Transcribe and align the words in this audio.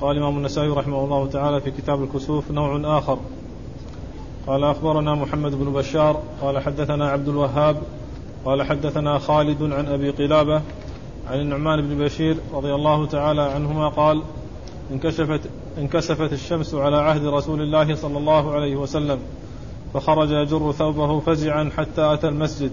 قال 0.00 0.16
الإمام 0.16 0.36
النسائي 0.36 0.68
رحمه 0.68 1.04
الله 1.04 1.26
تعالى 1.26 1.60
في 1.60 1.70
كتاب 1.70 2.02
الكسوف 2.02 2.50
نوع 2.50 2.98
آخر. 2.98 3.18
قال 4.46 4.64
أخبرنا 4.64 5.14
محمد 5.14 5.54
بن 5.54 5.72
بشار 5.72 6.22
قال 6.42 6.58
حدثنا 6.58 7.10
عبد 7.10 7.28
الوهاب 7.28 7.76
قال 8.44 8.62
حدثنا 8.62 9.18
خالد 9.18 9.62
عن 9.62 9.86
أبي 9.86 10.10
قلابة 10.10 10.62
عن 11.30 11.40
النعمان 11.40 11.88
بن 11.88 12.04
بشير 12.04 12.36
رضي 12.52 12.74
الله 12.74 13.06
تعالى 13.06 13.42
عنهما 13.42 13.88
قال 13.88 14.22
انكشفت 14.92 15.40
انكسفت 15.78 16.32
الشمس 16.32 16.74
على 16.74 16.96
عهد 16.96 17.26
رسول 17.26 17.62
الله 17.62 17.94
صلى 17.94 18.18
الله 18.18 18.52
عليه 18.52 18.76
وسلم 18.76 19.18
فخرج 19.94 20.30
يجر 20.30 20.72
ثوبه 20.72 21.20
فزعا 21.20 21.70
حتى 21.76 22.12
أتى 22.14 22.28
المسجد 22.28 22.72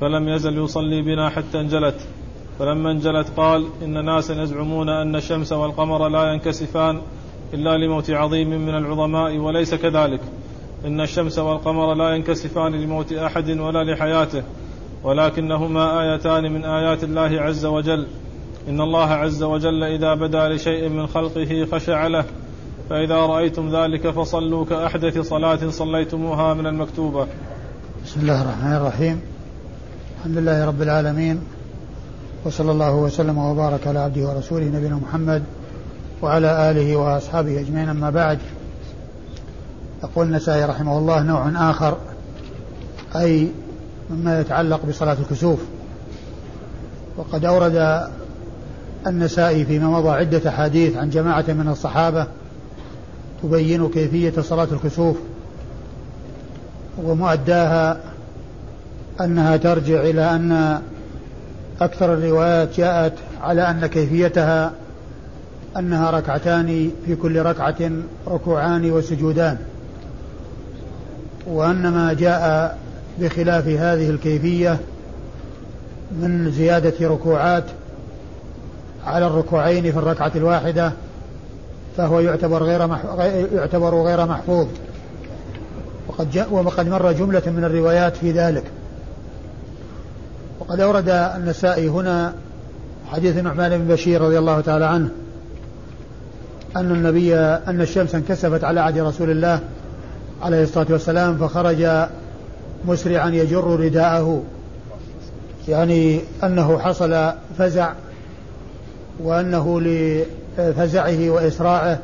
فلم 0.00 0.28
يزل 0.28 0.58
يصلي 0.58 1.02
بنا 1.02 1.28
حتى 1.28 1.60
انجلت. 1.60 2.06
فلما 2.60 2.90
انجلت 2.90 3.28
قال 3.36 3.66
إن 3.82 4.04
ناسا 4.04 4.42
يزعمون 4.42 4.88
أن 4.88 5.16
الشمس 5.16 5.52
والقمر 5.52 6.08
لا 6.08 6.32
ينكسفان 6.32 7.00
إلا 7.54 7.76
لموت 7.76 8.10
عظيم 8.10 8.48
من 8.48 8.74
العظماء 8.74 9.36
وليس 9.36 9.74
كذلك. 9.74 10.20
إن 10.84 11.00
الشمس 11.00 11.38
والقمر 11.38 11.94
لا 11.94 12.14
ينكسفان 12.14 12.72
لموت 12.72 13.12
أحد 13.12 13.50
ولا 13.50 13.84
لحياته 13.84 14.42
ولكنهما 15.04 16.02
آيتان 16.02 16.52
من 16.52 16.64
آيات 16.64 17.04
الله 17.04 17.40
عز 17.40 17.66
وجل. 17.66 18.06
إن 18.68 18.80
الله 18.80 19.10
عز 19.10 19.42
وجل 19.42 19.82
إذا 19.82 20.14
بدا 20.14 20.48
لشيء 20.48 20.88
من 20.88 21.06
خلقه 21.06 21.66
خشع 21.72 22.06
له 22.06 22.24
فإذا 22.90 23.16
رأيتم 23.16 23.76
ذلك 23.76 24.10
فصلوا 24.10 24.64
كأحدث 24.64 25.18
صلاة 25.18 25.70
صليتموها 25.70 26.54
من 26.54 26.66
المكتوبة. 26.66 27.26
بسم 28.04 28.20
الله 28.20 28.42
الرحمن 28.42 28.72
الرحيم. 28.72 29.20
الحمد 30.18 30.36
لله 30.36 30.66
رب 30.66 30.82
العالمين 30.82 31.40
وصلى 32.44 32.70
الله 32.70 32.94
وسلم 32.94 33.38
وبارك 33.38 33.86
على 33.86 33.98
عبده 33.98 34.28
ورسوله 34.28 34.64
نبينا 34.64 34.94
محمد 34.94 35.42
وعلى 36.22 36.70
آله 36.70 36.96
وأصحابه 36.96 37.60
أجمعين. 37.60 37.88
أما 37.88 38.10
بعد 38.10 38.38
يقول 40.02 40.26
النسائي 40.26 40.64
رحمه 40.64 40.98
الله 40.98 41.22
نوع 41.22 41.70
آخر 41.70 41.96
أي 43.16 43.48
مما 44.10 44.40
يتعلق 44.40 44.86
بصلاة 44.86 45.16
الكسوف. 45.20 45.58
وقد 47.16 47.44
أورد 47.44 48.08
النسائي 49.06 49.64
فيما 49.64 49.88
مضى 49.88 50.08
عدة 50.08 50.50
أحاديث 50.50 50.96
عن 50.96 51.10
جماعة 51.10 51.44
من 51.48 51.68
الصحابة 51.68 52.26
تبين 53.42 53.88
كيفية 53.88 54.40
صلاة 54.40 54.68
الكسوف 54.72 55.16
ومؤداها 57.04 58.00
أنها 59.20 59.56
ترجع 59.56 60.00
إلى 60.00 60.34
أن 60.34 60.80
أكثر 61.80 62.14
الروايات 62.14 62.76
جاءت 62.76 63.12
على 63.42 63.70
أن 63.70 63.86
كيفيتها 63.86 64.72
أنها 65.76 66.10
ركعتان 66.10 66.90
في 67.06 67.16
كل 67.16 67.42
ركعة 67.42 67.90
ركوعان 68.28 68.90
وسجودان 68.90 69.58
وأن 71.46 71.88
ما 71.88 72.12
جاء 72.12 72.78
بخلاف 73.18 73.68
هذه 73.68 74.10
الكيفية 74.10 74.78
من 76.12 76.50
زيادة 76.50 77.08
ركوعات 77.08 77.64
على 79.06 79.26
الركوعين 79.26 79.92
في 79.92 79.98
الركعة 79.98 80.32
الواحدة 80.36 80.92
فهو 81.96 82.20
يعتبر 82.20 82.62
غير 82.62 82.88
يعتبر 83.52 84.02
غير 84.02 84.26
محفوظ. 84.26 84.66
وقد 86.08 86.30
جاء 86.30 86.52
وقد 86.52 86.88
مر 86.88 87.12
جملة 87.12 87.42
من 87.46 87.64
الروايات 87.64 88.16
في 88.16 88.32
ذلك. 88.32 88.64
وقد 90.70 90.80
أورد 90.80 91.08
النسائي 91.08 91.88
هنا 91.88 92.34
حديث 93.12 93.36
النعمان 93.38 93.78
بن 93.78 93.94
بشير 93.94 94.20
رضي 94.20 94.38
الله 94.38 94.60
تعالى 94.60 94.84
عنه 94.84 95.08
أن 96.76 96.90
النبي 96.90 97.36
أن 97.36 97.80
الشمس 97.80 98.14
انكسفت 98.14 98.64
على 98.64 98.80
عهد 98.80 98.98
رسول 98.98 99.30
الله 99.30 99.60
عليه 100.42 100.62
الصلاة 100.62 100.86
والسلام 100.90 101.38
فخرج 101.38 102.06
مسرعا 102.84 103.28
يجر 103.28 103.80
رداءه 103.80 104.42
يعني 105.68 106.20
أنه 106.44 106.78
حصل 106.78 107.32
فزع 107.58 107.92
وأنه 109.20 109.80
لفزعه 109.80 111.30
وإسراعه 111.30 111.98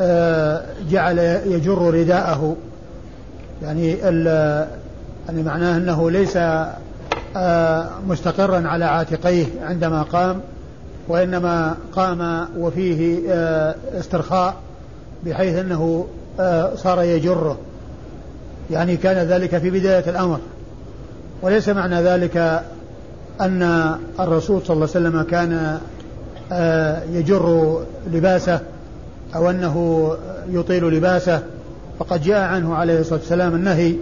آه، 0.00 0.62
جعل 0.90 1.18
يجر 1.46 1.94
رداءه 1.94 2.56
يعني 3.62 3.90
يعني 5.28 5.42
معناه 5.42 5.76
أنه 5.76 6.10
ليس 6.10 6.36
مستقرا 8.06 8.68
على 8.68 8.84
عاتقيه 8.84 9.46
عندما 9.62 10.02
قام 10.02 10.40
وإنما 11.08 11.76
قام 11.92 12.48
وفيه 12.58 13.20
آه، 13.30 13.74
استرخاء 13.98 14.54
بحيث 15.26 15.56
أنه 15.56 16.06
صار 16.76 17.02
يجره. 17.02 17.58
يعني 18.70 18.96
كان 18.96 19.26
ذلك 19.26 19.58
في 19.58 19.70
بداية 19.70 20.10
الأمر. 20.10 20.38
وليس 21.42 21.68
معنى 21.68 22.02
ذلك 22.02 22.62
أن 23.40 23.62
الرسول 24.20 24.62
صلى 24.62 24.74
الله 24.74 24.88
عليه 24.94 25.08
وسلم 25.08 25.22
كان 25.22 25.78
آه، 26.52 27.02
يجر 27.12 27.78
لباسه 28.12 28.60
أو 29.34 29.50
أنه 29.50 30.08
يطيل 30.50 30.84
لباسه. 30.84 31.42
فقد 31.98 32.22
جاء 32.22 32.40
عنه 32.40 32.74
عليه 32.74 33.00
الصلاة 33.00 33.18
والسلام 33.18 33.54
النهي 33.54 33.94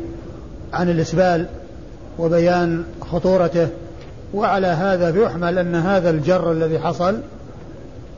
عن 0.73 0.91
الإسبال 0.91 1.47
وبيان 2.21 2.85
خطورته. 3.01 3.69
وعلى 4.35 4.67
هذا 4.67 5.13
فيحمل 5.13 5.59
أن 5.59 5.75
هذا 5.75 6.11
الجر 6.11 6.53
الذي 6.53 6.79
حصل 6.79 7.21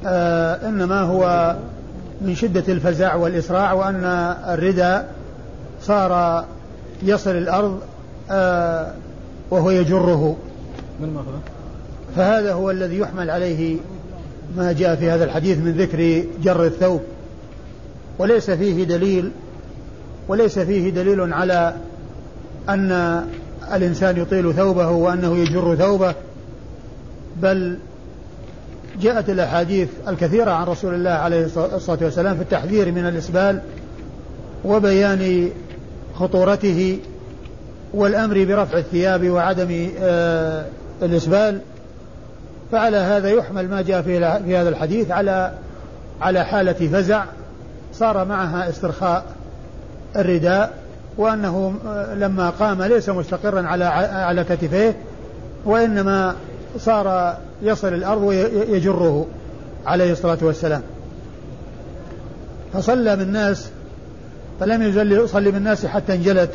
آه 0.07 0.69
إنما 0.69 1.01
هو 1.01 1.57
من 2.21 2.35
شدة 2.35 2.65
الفزع 2.69 3.15
والإسراع 3.15 3.73
وأن 3.73 4.05
الردى 4.49 4.99
صار 5.83 6.45
يصل 7.03 7.31
الأرض 7.31 7.81
آه 8.31 8.93
وهو 9.51 9.71
يجره. 9.71 10.37
من 11.01 11.25
فهذا 12.17 12.53
هو 12.53 12.71
الذي 12.71 12.99
يحمل 12.99 13.31
عليه 13.31 13.77
ما 14.57 14.73
جاء 14.73 14.97
في 14.97 15.11
هذا 15.11 15.25
الحديث 15.25 15.59
من 15.59 15.73
ذكر 15.73 16.25
جر 16.43 16.65
الثوب. 16.65 17.01
وليس 18.19 18.51
فيه 18.51 18.85
دليل 18.85 19.31
وليس 20.29 20.59
فيه 20.59 20.91
دليل 20.91 21.33
على 21.33 21.75
أن 22.69 23.23
الإنسان 23.75 24.17
يطيل 24.17 24.55
ثوبه 24.55 24.91
وأنه 24.91 25.37
يجر 25.37 25.77
ثوبه 25.77 26.15
بل 27.37 27.79
جاءت 29.01 29.31
الأحاديث 29.31 29.89
الكثيرة 30.09 30.51
عن 30.51 30.67
رسول 30.67 30.95
الله 30.95 31.11
عليه 31.11 31.45
الصلاة 31.45 31.99
والسلام 32.03 32.37
في 32.37 32.43
التحذير 32.43 32.93
من 32.93 33.07
الإسبال 33.07 33.61
وبيان 34.65 35.51
خطورته 36.15 36.99
والأمر 37.95 38.45
برفع 38.45 38.79
الثياب 38.79 39.31
وعدم 39.31 39.89
آه، 40.01 40.67
الإسبال. 41.03 41.61
فعلى 42.73 42.97
هذا 42.97 43.29
يحمل 43.29 43.69
ما 43.69 43.83
جاء 43.83 44.03
في 44.03 44.19
هذا 44.57 44.69
الحديث 44.69 45.11
على 45.11 45.53
على 46.21 46.45
حالة 46.45 46.73
فزع 46.73 47.25
صار 47.93 48.25
معها 48.25 48.69
استرخاء 48.69 49.25
الرداء 50.17 50.82
وأنه 51.17 51.75
لما 52.15 52.51
قام 52.51 52.83
ليس 52.83 53.09
مستقرا 53.09 53.63
على 53.63 53.85
على 53.85 54.45
كتفيه 54.45 54.97
وإنما 55.65 56.35
صار 56.79 57.37
يصل 57.63 57.95
الأرض 57.95 58.23
ويجره 58.23 59.27
عليه 59.87 60.13
الصلاة 60.13 60.39
والسلام. 60.43 60.83
فصلى 62.73 63.17
بالناس 63.17 63.69
فلم 64.61 64.83
يزل 64.83 65.13
يصلي 65.13 65.51
بالناس 65.51 65.87
حتى 65.87 66.15
انجلت. 66.15 66.51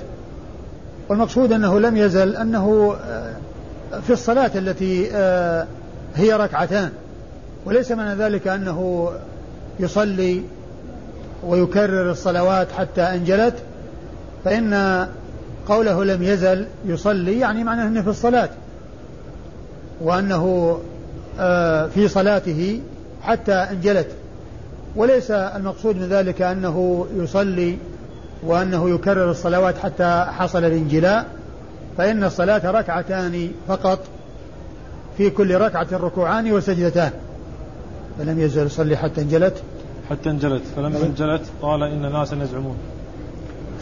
والمقصود 1.09 1.51
أنه 1.51 1.79
لم 1.79 1.97
يزل 1.97 2.35
أنه 2.35 2.95
آه، 3.05 3.33
في 4.07 4.13
الصلاة 4.13 4.51
التي 4.55 5.09
آه، 5.13 5.67
هي 6.15 6.33
ركعتان. 6.33 6.89
وليس 7.65 7.91
معنى 7.91 8.23
ذلك 8.23 8.47
أنه 8.47 9.09
يصلي 9.79 10.41
ويكرر 11.43 12.11
الصلوات 12.11 12.67
حتى 12.71 13.01
أنجلت. 13.01 13.55
فإن 14.45 15.07
قوله 15.67 16.03
لم 16.03 16.23
يزل 16.23 16.65
يصلي 16.85 17.39
يعني 17.39 17.63
معناه 17.63 17.87
أنه 17.87 18.01
في 18.01 18.09
الصلاة 18.09 18.49
وأنه 20.01 20.77
آه، 21.39 21.87
في 21.87 22.07
صلاته 22.07 22.81
حتى 23.21 23.53
انجلت 23.53 24.07
وليس 24.95 25.31
المقصود 25.31 25.95
من 25.95 26.07
ذلك 26.09 26.41
أنه 26.41 27.07
يصلي 27.15 27.77
وأنه 28.43 28.89
يكرر 28.89 29.31
الصلوات 29.31 29.77
حتى 29.77 30.25
حصل 30.29 30.65
الانجلاء 30.65 31.25
فإن 31.97 32.23
الصلاة 32.23 32.71
ركعتان 32.71 33.51
فقط 33.67 33.99
في 35.17 35.29
كل 35.29 35.55
ركعة 35.55 35.87
ركوعان 35.93 36.51
وسجدتان. 36.51 37.11
فلم 38.19 38.39
يزل 38.39 38.65
يصلي 38.65 38.97
حتى 38.97 39.21
انجلت 39.21 39.63
حتى 40.09 40.29
انجلت 40.29 40.61
فلما 40.75 41.05
انجلت 41.05 41.41
قال 41.61 41.83
إن 41.83 42.11
ناسا 42.11 42.35
يزعمون. 42.35 42.77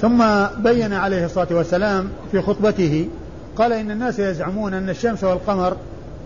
ثم 0.05 0.23
بين 0.63 0.93
عليه 0.93 1.25
الصلاة 1.25 1.47
والسلام 1.51 2.09
في 2.31 2.41
خطبته 2.41 3.07
قال 3.55 3.73
إن 3.73 3.91
الناس 3.91 4.19
يزعمون 4.19 4.73
أن 4.73 4.89
الشمس 4.89 5.23
والقمر 5.23 5.77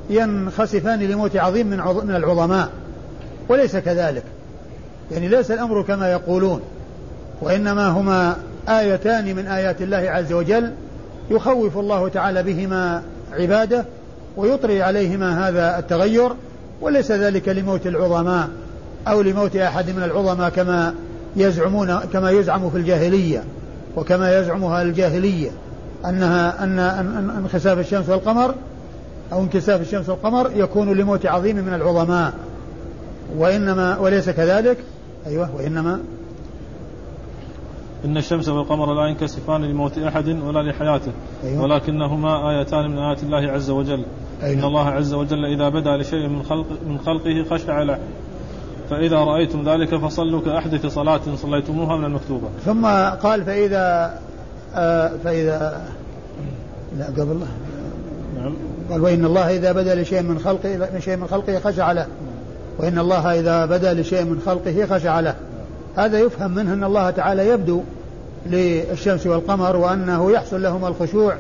ينخسفان 0.10 1.00
لموت 1.00 1.36
عظيم 1.36 1.68
من 1.68 1.78
من 1.78 2.16
العظماء 2.16 2.70
وليس 3.50 3.76
كذلك. 3.78 4.24
يعني 5.12 5.28
ليس 5.28 5.52
الأمر 5.52 5.82
كما 5.82 6.12
يقولون 6.12 6.62
وإنما 7.42 7.88
هما 7.88 8.38
آيتان 8.70 9.36
من 9.36 9.48
آيات 9.48 9.82
الله 9.82 9.98
عز 9.98 10.34
وجل 10.34 10.72
يخوف 11.32 11.78
الله 11.78 12.08
تعالى 12.08 12.44
بهما 12.44 13.02
عباده 13.34 13.86
ويطري 14.38 14.84
عليهما 14.84 15.48
هذا 15.48 15.80
التغير 15.80 16.32
وليس 16.82 17.12
ذلك 17.12 17.50
لموت 17.50 17.88
العظماء 17.88 18.50
أو 19.08 19.22
لموت 19.22 19.56
أحد 19.56 19.90
من 19.90 20.04
العظماء 20.04 20.50
كما 20.50 20.94
يزعمون 21.36 22.00
كما 22.14 22.32
يزعم 22.32 22.70
في 22.70 22.78
الجاهلية. 22.78 23.44
وكما 23.96 24.40
يزعمها 24.40 24.82
الجاهلية 24.82 25.50
أنها 26.06 26.64
أن 26.64 26.80
انخساف 27.30 27.80
الشمس 27.80 28.10
والقمر 28.10 28.56
أو 29.34 29.42
انكساف 29.42 29.82
الشمس 29.82 30.10
والقمر 30.10 30.52
يكون 30.56 30.98
لموت 30.98 31.26
عظيم 31.26 31.56
من 31.56 31.74
العظماء 31.74 32.34
وإنما 33.38 33.98
وليس 33.98 34.30
كذلك 34.30 34.78
أيوه 35.28 35.56
وإنما 35.56 36.00
إن 38.06 38.18
الشمس 38.18 38.50
والقمر 38.50 38.94
لا 38.94 39.08
ينكسفان 39.08 39.66
لموت 39.66 39.98
أحد 39.98 40.28
ولا 40.28 40.72
لحياته 40.72 41.12
أيوة. 41.44 41.64
ولكنهما 41.64 42.50
آيتان 42.50 42.92
من 42.92 42.98
آيات 42.98 43.24
الله 43.24 43.52
عز 43.52 43.70
وجل 43.70 44.04
أيوة. 44.44 44.60
إن 44.60 44.64
الله 44.64 44.90
عز 44.90 45.14
وجل 45.14 45.46
إذا 45.46 45.70
بدا 45.70 45.98
لشيء 45.98 46.28
من 46.28 46.44
خلق 46.44 46.66
من 46.88 47.00
خلقه 47.00 47.46
خشع 47.52 47.82
له 47.82 48.00
فإذا 48.90 49.18
رأيتم 49.18 49.70
ذلك 49.70 49.96
فصلوا 49.96 50.42
كأحدث 50.42 50.86
صلاة 50.86 51.22
صليتموها 51.42 51.98
من 51.98 52.06
المكتوبة. 52.06 52.48
ثم 52.66 52.86
قال 53.24 53.44
فإذا 53.44 54.14
آه 54.76 55.12
فإذا 55.24 55.82
لا 56.98 57.06
قبل 57.06 57.40
نعم. 58.38 58.54
قال 58.92 59.02
وإن 59.02 59.26
الله 59.26 59.56
إذا 59.56 59.72
بدا 59.72 59.96
لشيء 59.96 60.22
من 60.22 60.40
خلقه 60.40 60.78
من 60.94 61.02
شيء 61.02 61.18
من 61.18 61.28
خلقه 61.28 61.60
خشع 61.60 61.92
له. 61.92 62.08
وإن 62.80 63.00
الله 63.00 63.40
إذا 63.40 63.66
بدا 63.66 63.94
لشيء 63.94 64.24
من 64.24 64.42
خلقه 64.46 64.86
خشع 64.86 65.20
له. 65.20 65.36
هذا 65.96 66.20
يفهم 66.20 66.52
منه 66.52 66.74
أن 66.74 66.84
الله 66.84 67.10
تعالى 67.10 67.48
يبدو 67.48 67.82
للشمس 68.46 69.28
والقمر 69.28 69.76
وأنه 69.76 70.32
يحصل 70.32 70.64
لهما 70.64 70.88
الخشوع 70.88 71.36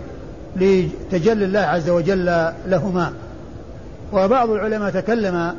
لتجلي 0.56 1.45
الله 1.45 1.60
عز 1.60 1.90
وجل 1.90 2.25
لهما. 2.66 3.13
وبعض 4.13 4.50
العلماء 4.50 4.92
تكلم 4.92 5.56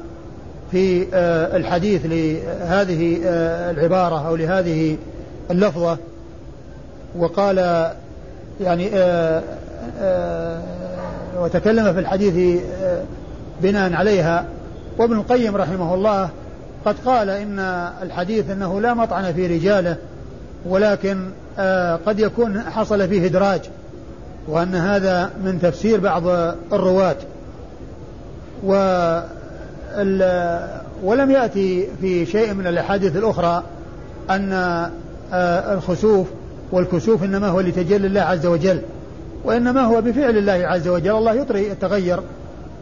في 0.71 1.07
آه، 1.15 1.57
الحديث 1.57 2.07
لهذه 2.07 3.21
آه، 3.25 3.71
العبارة 3.71 4.29
أو 4.29 4.37
لهذه 4.37 4.97
اللفظة 5.51 5.99
وقال 7.19 7.91
يعني 8.61 8.91
آه، 8.95 9.43
وتكلم 11.39 11.93
في 11.93 11.99
الحديث 12.01 12.61
بناء 13.63 13.93
عليها. 13.93 14.45
وابن 14.99 15.17
القيم 15.17 15.57
رحمه 15.57 15.95
الله 15.95 16.29
قد 16.85 16.97
قال 17.05 17.31
إن 17.31 17.59
الحديث 18.03 18.51
أنه 18.51 18.81
لا 18.81 18.95
مطعن 18.95 19.33
في 19.33 19.47
رجاله 19.47 19.97
ولكن 20.67 21.31
قد 22.07 22.19
يكون 22.19 22.61
حصل 22.61 23.09
فيه 23.09 23.27
إدراج 23.27 23.61
وأن 24.49 24.75
هذا 24.75 25.31
من 25.45 25.59
تفسير 25.63 26.01
بعض 26.01 26.27
الرواة. 26.73 27.17
و 28.65 28.75
ولم 31.03 31.31
يأتي 31.31 31.89
في 32.01 32.27
شيء 32.27 32.55
من 32.55 32.67
الأحاديث 32.67 33.17
الأخرى 33.17 33.63
أن 34.31 34.53
آه، 35.33 35.75
الخسوف 35.75 36.27
والكسوف 36.73 37.25
إنما 37.25 37.49
هو 37.49 37.61
لتجلي 37.61 38.07
الله 38.07 38.21
عز 38.21 38.47
وجل 38.47 38.81
وإنما 39.45 39.81
هو 39.81 40.01
بفعل 40.01 40.39
الله 40.39 40.53
عز 40.53 40.89
وجل. 40.89 41.17
الله 41.17 41.33
يطري 41.33 41.73
التغير 41.73 42.21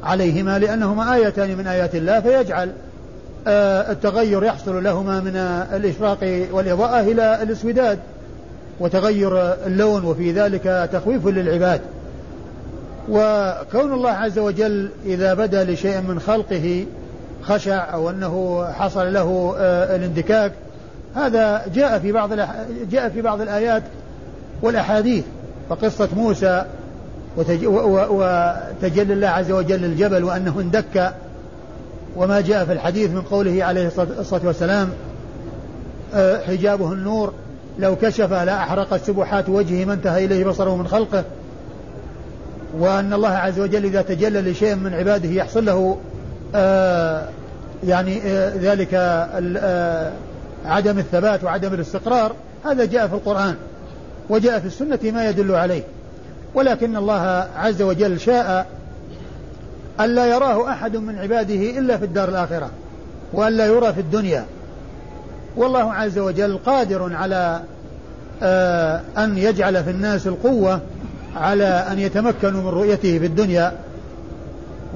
عليهما 0.04 0.58
لأنهما 0.58 1.14
آيتان 1.14 1.58
من 1.58 1.66
آيات 1.66 1.94
الله 1.94 2.20
فيجعل 2.20 2.72
آه، 3.46 3.92
التغير 3.92 4.44
يحصل 4.44 4.84
لهما 4.84 5.20
من 5.20 5.36
الإشراق 5.76 6.46
والإضاءة 6.52 7.00
إلى 7.00 7.42
الاسوداد 7.42 7.98
وتغير 8.80 9.54
اللون 9.66 10.04
وفي 10.04 10.32
ذلك 10.32 10.88
تخويف 10.92 11.26
للعباد. 11.26 11.80
وكون 13.10 13.92
الله 13.92 14.10
عز 14.10 14.38
وجل 14.38 14.90
إذا 15.06 15.34
بدا 15.34 15.64
لشيء 15.64 16.00
من 16.00 16.20
خلقه 16.20 16.86
خشع 17.42 17.94
أو 17.94 18.10
أنه 18.10 18.64
حصل 18.72 19.12
له 19.12 19.54
آه، 19.58 19.96
الاندكاك 19.96 20.52
هذا 21.14 21.62
جاء 21.74 21.98
في 21.98 22.12
بعض 22.12 22.30
جاء 22.90 23.08
في 23.08 23.22
بعض 23.22 23.40
الآيات 23.40 23.82
والأحاديث 24.62 25.24
فقصة 25.70 26.08
موسى 26.16 26.64
وتجلي 27.36 29.12
الله 29.12 29.28
عز 29.28 29.50
وجل 29.50 29.84
الجبل 29.84 30.24
وأنه 30.24 30.60
اندك. 30.60 31.12
وما 32.16 32.40
جاء 32.40 32.64
في 32.64 32.72
الحديث 32.72 33.10
من 33.10 33.22
قوله 33.22 33.64
عليه 33.64 33.90
الصلاة 34.18 34.40
والسلام 34.44 34.90
آه، 36.14 36.38
حجابه 36.46 36.92
النور 36.92 37.32
لو 37.78 37.96
كشف 37.96 38.32
لأحرقت 38.32 39.04
سبحات 39.04 39.48
وجهه 39.48 39.84
ما 39.84 39.92
انتهى 39.92 40.24
إليه 40.24 40.44
بصره 40.44 40.76
من 40.76 40.88
خلقه. 40.88 41.24
وأن 42.74 43.12
الله 43.12 43.28
عز 43.28 43.60
وجل 43.60 43.84
إذا 43.84 44.02
تجلى 44.02 44.40
لشيء 44.40 44.74
من 44.74 44.94
عباده 44.94 45.28
يحصل 45.28 45.64
له 45.64 45.98
آه 46.54 47.28
يعني 47.84 48.22
آه 48.22 48.52
ذلك 48.56 48.94
آه 48.94 50.12
عدم 50.64 50.98
الثبات 50.98 51.44
وعدم 51.44 51.74
الاستقرار 51.74 52.32
هذا 52.64 52.84
جاء 52.84 53.08
في 53.08 53.14
القرآن 53.14 53.54
وجاء 54.30 54.60
في 54.60 54.66
السنة 54.66 54.98
ما 55.02 55.28
يدل 55.28 55.54
عليه. 55.54 55.82
ولكن 56.54 56.96
الله 56.96 57.48
عز 57.56 57.82
وجل 57.82 58.20
شاء 58.20 58.66
ألا 60.00 60.26
يراه 60.26 60.70
أحد 60.72 60.96
من 60.96 61.18
عباده 61.18 61.54
إلا 61.54 61.96
في 61.96 62.04
الدار 62.04 62.28
الآخرة 62.28 62.70
وألا 63.32 63.66
يرى 63.66 63.92
في 63.92 64.00
الدنيا. 64.00 64.44
والله 65.56 65.92
عز 65.92 66.18
وجل 66.18 66.58
قادر 66.66 67.14
على 67.14 67.60
أن 69.18 69.38
يجعل 69.38 69.84
في 69.84 69.90
الناس 69.90 70.26
القوة 70.26 70.80
على 71.36 71.64
أن 71.64 71.98
يتمكنوا 71.98 72.62
من 72.62 72.68
رؤيته 72.68 73.18
في 73.18 73.26
الدنيا 73.26 73.72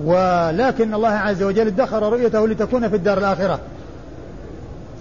ولكن 0.05 0.95
الله 0.95 1.09
عز 1.09 1.43
وجل 1.43 1.67
ادخر 1.67 2.13
رؤيته 2.13 2.49
لتكون 2.49 2.89
في 2.89 2.97
الدار 2.97 3.19
الآخرة. 3.19 3.61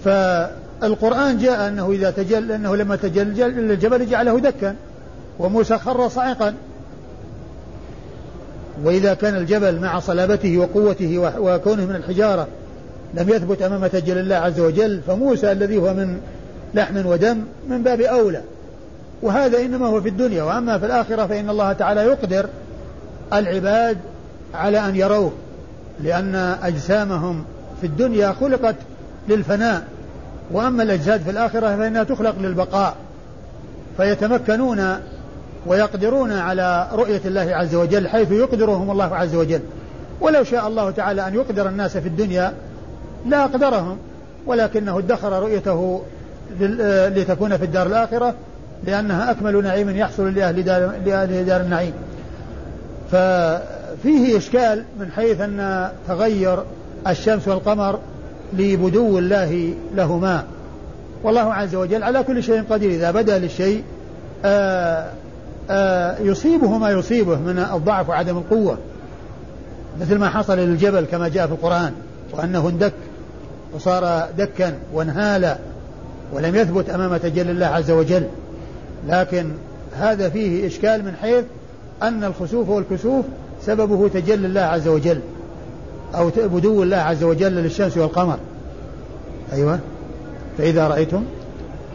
فالقرآن 0.03 1.37
جاء 1.37 1.67
أنه 1.67 1.91
إذا 1.91 2.11
تجل 2.11 2.51
أنه 2.51 2.75
لما 2.75 2.95
تجل 2.95 3.41
الجبل 3.41 4.09
جعله 4.09 4.39
دكا 4.39 4.75
وموسى 5.39 5.77
خر 5.77 6.09
صاعقا. 6.09 6.53
وإذا 8.83 9.13
كان 9.13 9.35
الجبل 9.35 9.79
مع 9.79 9.99
صلابته 9.99 10.57
وقوته 10.57 11.17
وكونه 11.39 11.85
من 11.85 11.95
الحجارة 11.95 12.47
لم 13.13 13.29
يثبت 13.29 13.61
أمام 13.61 13.87
تجل 13.87 14.17
الله 14.17 14.35
عز 14.35 14.59
وجل 14.59 15.01
فموسى 15.07 15.51
الذي 15.51 15.77
هو 15.77 15.93
من 15.93 16.21
لحم 16.73 17.05
ودم 17.05 17.43
من 17.69 17.83
باب 17.83 18.01
أولى. 18.01 18.41
وهذا 19.21 19.61
إنما 19.61 19.87
هو 19.87 20.01
في 20.01 20.09
الدنيا 20.09 20.43
وأما 20.43 20.77
في 20.77 20.85
الآخرة 20.85 21.25
فإن 21.25 21.49
الله 21.49 21.73
تعالى 21.73 22.01
يقدر 22.01 22.45
العباد 23.33 23.97
على 24.53 24.85
أن 24.85 24.95
يروه 24.95 25.31
لأن 26.03 26.35
أجسامهم 26.63 27.43
في 27.81 27.87
الدنيا 27.87 28.31
خلقت 28.39 28.75
للفناء 29.29 29.83
وأما 30.51 30.83
الأجساد 30.83 31.21
في 31.21 31.29
الآخرة 31.29 31.77
فإنها 31.77 32.03
تخلق 32.03 32.35
للبقاء 32.39 32.95
فيتمكنون 33.97 34.95
ويقدرون 35.65 36.31
على 36.31 36.87
رؤية 36.93 37.21
الله 37.25 37.55
عز 37.55 37.75
وجل 37.75 38.07
حيث 38.07 38.31
يقدرهم 38.31 38.91
الله 38.91 39.15
عز 39.15 39.35
وجل. 39.35 39.61
ولو 40.21 40.43
شاء 40.43 40.67
الله 40.67 40.91
تعالى 40.91 41.27
أن 41.27 41.33
يقدر 41.33 41.69
الناس 41.69 41.97
في 41.97 42.07
الدنيا 42.07 42.53
لا 43.25 43.43
أقدرهم 43.43 43.97
ولكنه 44.45 44.97
ادخر 44.97 45.41
رؤيته 45.41 46.01
لتكون 47.15 47.57
في 47.57 47.65
الدار 47.65 47.87
الآخرة 47.87 48.35
لأنها 48.85 49.31
أكمل 49.31 49.63
نعيم 49.63 49.89
يحصل 49.89 50.33
لأهل 50.33 50.63
دار, 50.63 50.91
لأهل 51.05 51.45
دار 51.45 51.61
النعيم. 51.61 51.93
ففيه 53.11 54.37
إشكال 54.37 54.83
من 54.99 55.11
حيث 55.11 55.41
أن 55.41 55.89
تغير 56.07 56.63
الشمس 57.07 57.47
والقمر 57.47 57.99
لبدو 58.53 59.19
الله 59.19 59.73
لهما. 59.95 60.43
والله 61.23 61.53
عز 61.53 61.75
وجل 61.75 62.03
على 62.03 62.23
كل 62.23 62.43
شيء 62.43 62.63
قدير. 62.69 62.91
إذا 62.91 63.11
بدأ 63.11 63.39
للشيء 63.39 63.83
آآ 64.45 65.09
آآ 65.69 66.19
يصيبه 66.19 66.77
ما 66.77 66.89
يصيبه 66.89 67.35
من 67.35 67.65
الضعف 67.73 68.09
وعدم 68.09 68.37
القوة. 68.37 68.77
مثل 70.01 70.17
ما 70.17 70.29
حصل 70.29 70.57
للجبل 70.57 71.05
كما 71.05 71.27
جاء 71.27 71.47
في 71.47 71.53
القرآن 71.53 71.91
وأنه 72.31 72.69
اندك 72.69 72.93
وصار 73.73 74.27
دكا 74.37 74.73
وانهال 74.93 75.55
ولم 76.33 76.55
يثبت 76.55 76.89
أمام 76.89 77.17
تجلي 77.17 77.51
الله 77.51 77.65
عز 77.65 77.91
وجل. 77.91 78.23
لكن 79.07 79.51
هذا 79.97 80.29
فيه 80.29 80.67
إشكال 80.67 81.05
من 81.05 81.15
حيث 81.21 81.43
أن 82.03 82.23
الخسوف 82.23 82.69
والكسوف 82.69 83.25
سببه 83.61 84.07
تجلي 84.07 84.47
الله 84.47 84.61
عز 84.61 84.87
وجل 84.87 85.19
أو 86.15 86.31
بدو 86.37 86.83
الله 86.83 86.97
عز 86.97 87.23
وجل 87.23 87.51
للشمس 87.51 87.97
والقمر. 87.97 88.37
أيوة. 89.53 89.79
فإذا 90.57 90.87
رأيتم؟ 90.87 91.23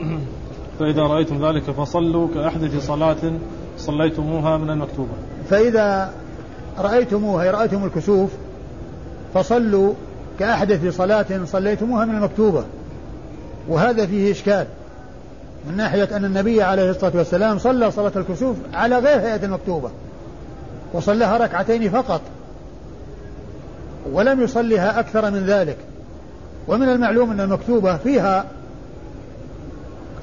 فإذا 0.78 1.02
رأيتم 1.02 1.46
ذلك 1.46 1.62
فصلوا 1.62 2.28
كأحدث 2.34 2.86
صلاة 2.86 3.32
صليتموها 3.78 4.56
من 4.56 4.70
المكتوبة. 4.70 5.12
فإذا 5.50 6.12
رأيتموها 6.78 7.50
رأيتم 7.50 7.84
الكسوف 7.84 8.30
فصلوا 9.34 9.92
كأحدث 10.38 10.96
صلاة 10.96 11.44
صليتموها 11.44 12.04
من 12.04 12.14
المكتوبة. 12.14 12.64
وهذا 13.68 14.06
فيه 14.06 14.32
إشكال. 14.32 14.66
من 15.66 15.76
ناحية 15.76 16.08
أن 16.16 16.24
النبي 16.24 16.62
عليه 16.62 16.90
الصلاة 16.90 17.12
والسلام 17.14 17.58
صلى 17.58 17.90
صلاة 17.90 18.12
الكسوف 18.16 18.56
على 18.74 18.98
غير 18.98 19.20
هيئة 19.20 19.44
المكتوبة 19.44 19.90
وصلىها 20.92 21.36
ركعتين 21.36 21.90
فقط 21.90 22.20
ولم 24.12 24.42
يصلها 24.42 25.00
أكثر 25.00 25.30
من 25.30 25.46
ذلك. 25.46 25.76
ومن 26.68 26.88
المعلوم 26.88 27.30
أن 27.30 27.40
المكتوبة 27.40 27.96
فيها 27.96 28.44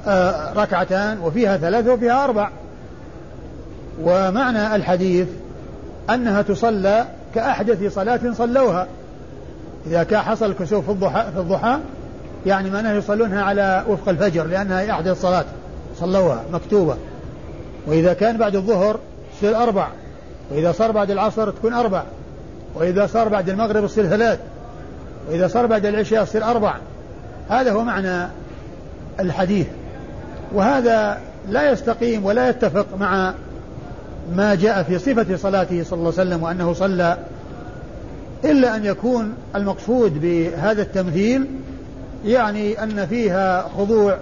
آه، 0.06 0.52
ركعتان 0.52 1.18
وفيها 1.20 1.56
ثلاث 1.56 1.88
وفيها 1.88 2.24
أربع. 2.24 2.50
ومعنى 4.02 4.76
الحديث 4.76 5.28
أنها 6.10 6.42
تصلى 6.42 7.06
كأحدث 7.34 7.94
صلاة 7.94 8.20
صلوها. 8.32 8.86
إذا 9.86 10.02
كان 10.02 10.20
حصل 10.20 10.50
الكسوف 10.50 10.84
في 10.84 10.90
الضحى 10.90 11.24
في 11.34 11.40
الضحى 11.40 11.78
يعني 12.46 12.70
معناه 12.70 12.92
يصلونها 12.92 13.42
على 13.42 13.84
وفق 13.88 14.08
الفجر 14.08 14.46
لأنها 14.46 14.90
أحدث 14.90 15.20
صلاة 15.20 15.44
صلوها 16.00 16.44
مكتوبة. 16.52 16.96
وإذا 17.86 18.12
كان 18.12 18.36
بعد 18.36 18.56
الظهر 18.56 18.98
تصير 19.36 19.56
أربع 19.56 19.88
وإذا 20.50 20.72
صار 20.72 20.90
بعد 20.90 21.10
العصر 21.10 21.50
تكون 21.50 21.72
أربع 21.72 22.02
وإذا 22.74 23.06
صار 23.06 23.28
بعد 23.28 23.48
المغرب 23.48 23.86
تصير 23.86 24.06
ثلاث 24.06 24.38
وإذا 25.28 25.48
صار 25.48 25.66
بعد 25.66 25.86
العشاء 25.86 26.24
تصير 26.24 26.44
أربع. 26.44 26.74
هذا 27.48 27.72
هو 27.72 27.84
معنى 27.84 28.28
الحديث. 29.20 29.66
وهذا 30.54 31.20
لا 31.48 31.72
يستقيم 31.72 32.24
ولا 32.24 32.48
يتفق 32.48 32.86
مع 33.00 33.34
ما 34.36 34.54
جاء 34.54 34.82
في 34.82 34.98
صفة 34.98 35.36
صلاته 35.36 35.84
صلى 35.84 35.98
الله 35.98 36.12
عليه 36.18 36.30
وسلم 36.30 36.42
وأنه 36.42 36.72
صلى 36.72 37.18
إلا 38.44 38.76
أن 38.76 38.84
يكون 38.84 39.34
المقصود 39.54 40.20
بهذا 40.20 40.82
التمثيل 40.82 41.46
يعني 42.24 42.82
أن 42.82 43.06
فيها 43.06 43.68
خضوع 43.78 44.16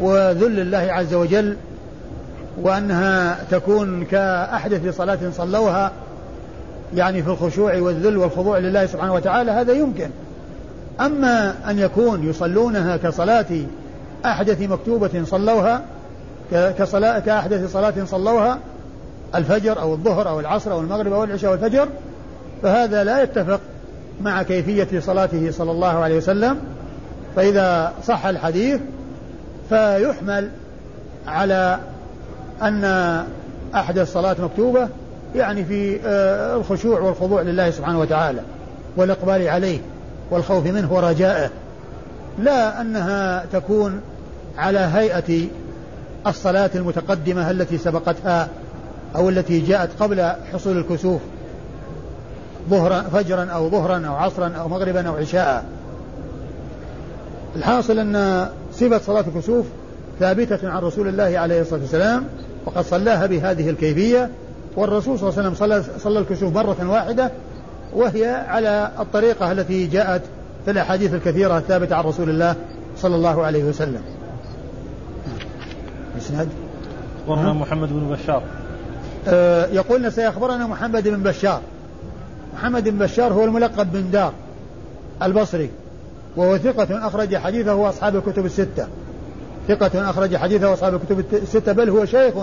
وذل 0.00 0.60
الله 0.60 0.92
عز 0.92 1.14
وجل 1.14 1.56
وأنها 2.62 3.44
تكون 3.50 4.04
كأحدث 4.04 4.96
صلاة 4.96 5.18
صلوها 5.36 5.92
يعني 6.94 7.22
في 7.22 7.28
الخشوع 7.28 7.76
والذل 7.78 8.16
والخضوع 8.16 8.58
لله 8.58 8.86
سبحانه 8.86 9.14
وتعالى 9.14 9.50
هذا 9.50 9.72
يمكن. 9.72 10.10
أما 11.00 11.54
أن 11.70 11.78
يكون 11.78 12.28
يصلونها 12.28 12.96
كصلاة 12.96 13.46
أحدث 14.24 14.62
مكتوبة 14.62 15.24
صلوها 15.24 15.82
كصلاة 16.52 17.18
كأحدث 17.18 17.72
صلاة 17.72 17.94
صلوها 18.04 18.58
الفجر 19.34 19.80
أو 19.80 19.92
الظهر 19.92 20.28
أو 20.28 20.40
العصر 20.40 20.72
أو 20.72 20.80
المغرب 20.80 21.12
أو 21.12 21.24
العشاء 21.24 21.50
والفجر 21.50 21.88
فهذا 22.62 23.04
لا 23.04 23.22
يتفق 23.22 23.60
مع 24.22 24.42
كيفية 24.42 25.00
صلاته 25.00 25.50
صلى 25.50 25.70
الله 25.70 25.98
عليه 25.98 26.16
وسلم. 26.16 26.58
فإذا 27.36 27.92
صح 28.06 28.26
الحديث 28.26 28.80
فيحمل 29.68 30.50
على 31.26 31.78
أن 32.62 32.84
أحدث 33.74 34.12
صلاة 34.12 34.36
مكتوبة 34.38 34.88
يعني 35.34 35.64
في 35.64 36.00
آه، 36.06 36.56
الخشوع 36.56 37.00
والخضوع 37.00 37.42
لله 37.42 37.70
سبحانه 37.70 38.00
وتعالى 38.00 38.40
والإقبال 38.96 39.48
عليه 39.48 39.78
والخوف 40.30 40.66
منه 40.66 40.92
ورجائه 40.92 41.50
لا 42.38 42.80
أنها 42.80 43.44
تكون 43.52 44.00
على 44.58 44.78
هيئة 44.78 45.46
الصلاة 46.26 46.70
المتقدمة 46.74 47.50
التي 47.50 47.78
سبقتها 47.78 48.48
أو 49.16 49.28
التي 49.28 49.60
جاءت 49.60 49.90
قبل 50.00 50.32
حصول 50.52 50.78
الكسوف 50.78 51.20
ظهرا 52.70 53.00
فجرا 53.00 53.44
أو 53.44 53.70
ظهرا 53.70 54.06
أو 54.06 54.14
عصرا 54.14 54.52
أو 54.60 54.68
مغربا 54.68 55.08
أو 55.08 55.16
عشاء. 55.16 55.64
الحاصل 57.56 57.98
أن 57.98 58.48
صفة 58.72 58.98
صلاة 58.98 59.24
الكسوف 59.36 59.66
ثابتة 60.20 60.70
عن 60.70 60.82
رسول 60.82 61.08
الله 61.08 61.38
عليه 61.38 61.60
الصلاة 61.60 61.80
والسلام 61.80 62.24
وقد 62.66 62.84
صلاها 62.84 63.26
بهذه 63.26 63.70
الكيفية 63.70 64.30
والرسول 64.76 65.18
صلى 65.18 65.28
الله 65.28 65.38
عليه 65.38 65.50
وسلم 65.50 65.54
صلى, 65.54 65.98
صلى 65.98 66.18
الكسوف 66.18 66.54
مرة 66.54 66.90
واحدة 66.90 67.30
وهي 67.94 68.26
على 68.48 68.90
الطريقة 69.00 69.52
التي 69.52 69.86
جاءت 69.86 70.22
في 70.64 70.70
الأحاديث 70.70 71.14
الكثيرة 71.14 71.58
الثابتة 71.58 71.96
عن 71.96 72.04
رسول 72.04 72.30
الله 72.30 72.56
صلى 72.96 73.16
الله 73.16 73.44
عليه 73.44 73.64
وسلم. 73.64 74.02
إسناد؟ 76.18 76.48
أخبرنا 77.22 77.52
محمد 77.52 77.88
بن 77.88 78.08
بشار. 78.08 78.42
آه 79.28 79.66
يقولنا 79.66 80.10
سيخبرنا 80.10 80.66
محمد 80.66 81.08
بن 81.08 81.22
بشار. 81.22 81.60
محمد 82.54 82.88
بن 82.88 82.98
بشار 82.98 83.32
هو 83.32 83.44
الملقب 83.44 83.92
بن 83.92 84.10
دار 84.10 84.32
البصري. 85.22 85.70
وهو 86.36 86.58
ثقة 86.58 87.06
أخرج 87.06 87.36
حديثه 87.36 87.88
أصحاب 87.88 88.16
الكتب 88.16 88.46
الستة. 88.46 88.86
ثقة 89.68 90.10
أخرج 90.10 90.36
حديثه 90.36 90.72
أصحاب 90.72 90.94
الكتب 90.94 91.24
الستة 91.32 91.72
بل 91.72 91.90
هو 91.90 92.04
شيخ 92.04 92.34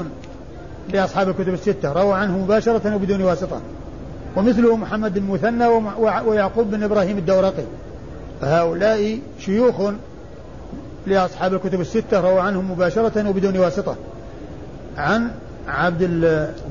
لأصحاب 0.93 1.29
الكتب 1.29 1.53
الستة. 1.53 1.91
روى 1.93 2.13
عنه 2.13 2.37
مباشرة 2.37 2.95
وبدون 2.95 3.21
واسطة. 3.21 3.61
ومثله 4.35 4.75
محمد 4.75 5.19
بن 5.19 5.31
مثنى 5.31 5.67
ويعقوب 6.25 6.71
بن 6.71 6.83
إبراهيم 6.83 7.17
الدورقي. 7.17 7.63
فهؤلاء 8.41 9.19
شيوخ 9.39 9.75
لأصحاب 11.07 11.53
الكتب 11.53 11.81
الستة 11.81 12.19
روى 12.19 12.39
عنهم 12.39 12.71
مباشرة 12.71 13.29
وبدون 13.29 13.57
واسطة. 13.57 13.95
عن 14.97 15.31
عبد 15.67 16.01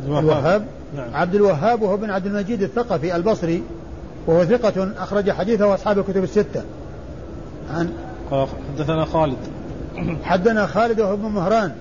الوهاب. 0.07 0.65
نعم. 0.97 1.15
عبد 1.15 1.35
الوهاب 1.35 1.83
وهو 1.83 1.97
بن 1.97 2.11
عبد 2.11 2.27
المجيد 2.27 2.63
الثقفي 2.63 3.17
البصري 3.17 3.63
وهو 4.27 4.45
ثقة 4.45 4.91
أخرج 4.99 5.31
حديثه 5.31 5.75
أصحاب 5.75 5.99
الكتب 5.99 6.25
الستة. 6.25 6.63
عن 7.75 7.93
حدثنا 8.31 9.05
خالد. 9.05 9.37
حدثنا 10.25 10.67
خالد 10.67 11.01
وهو 11.01 11.15
ابن 11.15 11.25
مهران 11.25 11.73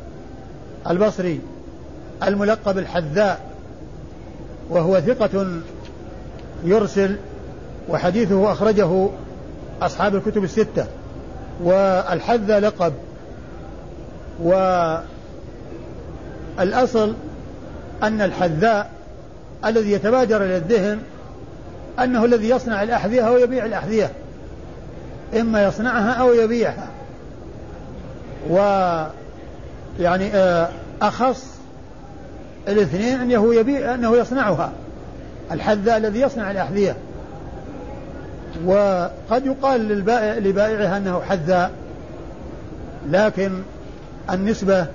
البصري 0.89 1.39
الملقب 2.23 2.77
الحذاء 2.77 3.39
وهو 4.69 5.01
ثقة 5.01 5.47
يرسل 6.63 7.15
وحديثه 7.89 8.51
أخرجه 8.51 9.09
أصحاب 9.81 10.15
الكتب 10.15 10.43
الستة 10.43 10.85
والحذاء 11.63 12.59
لقب 12.59 12.93
والأصل 16.57 17.13
أن 18.03 18.21
الحذاء 18.21 18.91
الذي 19.65 19.91
يتبادر 19.91 20.45
إلى 20.45 20.57
الذهن 20.57 20.99
أنه 21.99 22.25
الذي 22.25 22.49
يصنع 22.49 22.83
الأحذية 22.83 23.21
أو 23.21 23.37
يبيع 23.37 23.65
الأحذية. 23.65 24.11
إما 25.33 25.63
يصنعها 25.63 26.11
أو 26.11 26.33
يبيعها. 26.33 26.87
و 28.49 28.57
يعني 29.99 30.33
آه، 30.33 30.69
أخص 31.01 31.57
الاثنين 32.67 33.21
أنه 33.21 33.55
يبيع 33.55 33.93
أنه 33.93 34.17
يصنعها. 34.17 34.71
الحذاء 35.51 35.97
الذي 35.97 36.21
يصنع 36.21 36.51
الأحذية. 36.51 36.95
وقد 38.65 39.45
يقال 39.45 39.81
للبائع 39.81 40.33
لبائعها 40.37 40.97
أنه 40.97 41.21
حذاء 41.21 41.71
لكن 43.09 43.51
النسبة 44.29 44.85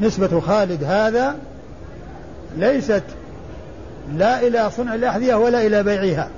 نسبة 0.00 0.40
خالد 0.40 0.84
هذا 0.84 1.36
ليست 2.56 3.02
لا 4.16 4.40
إلى 4.40 4.70
صنع 4.70 4.94
الأحذية 4.94 5.34
ولا 5.34 5.66
إلى 5.66 5.82
بيعها. 5.82 6.28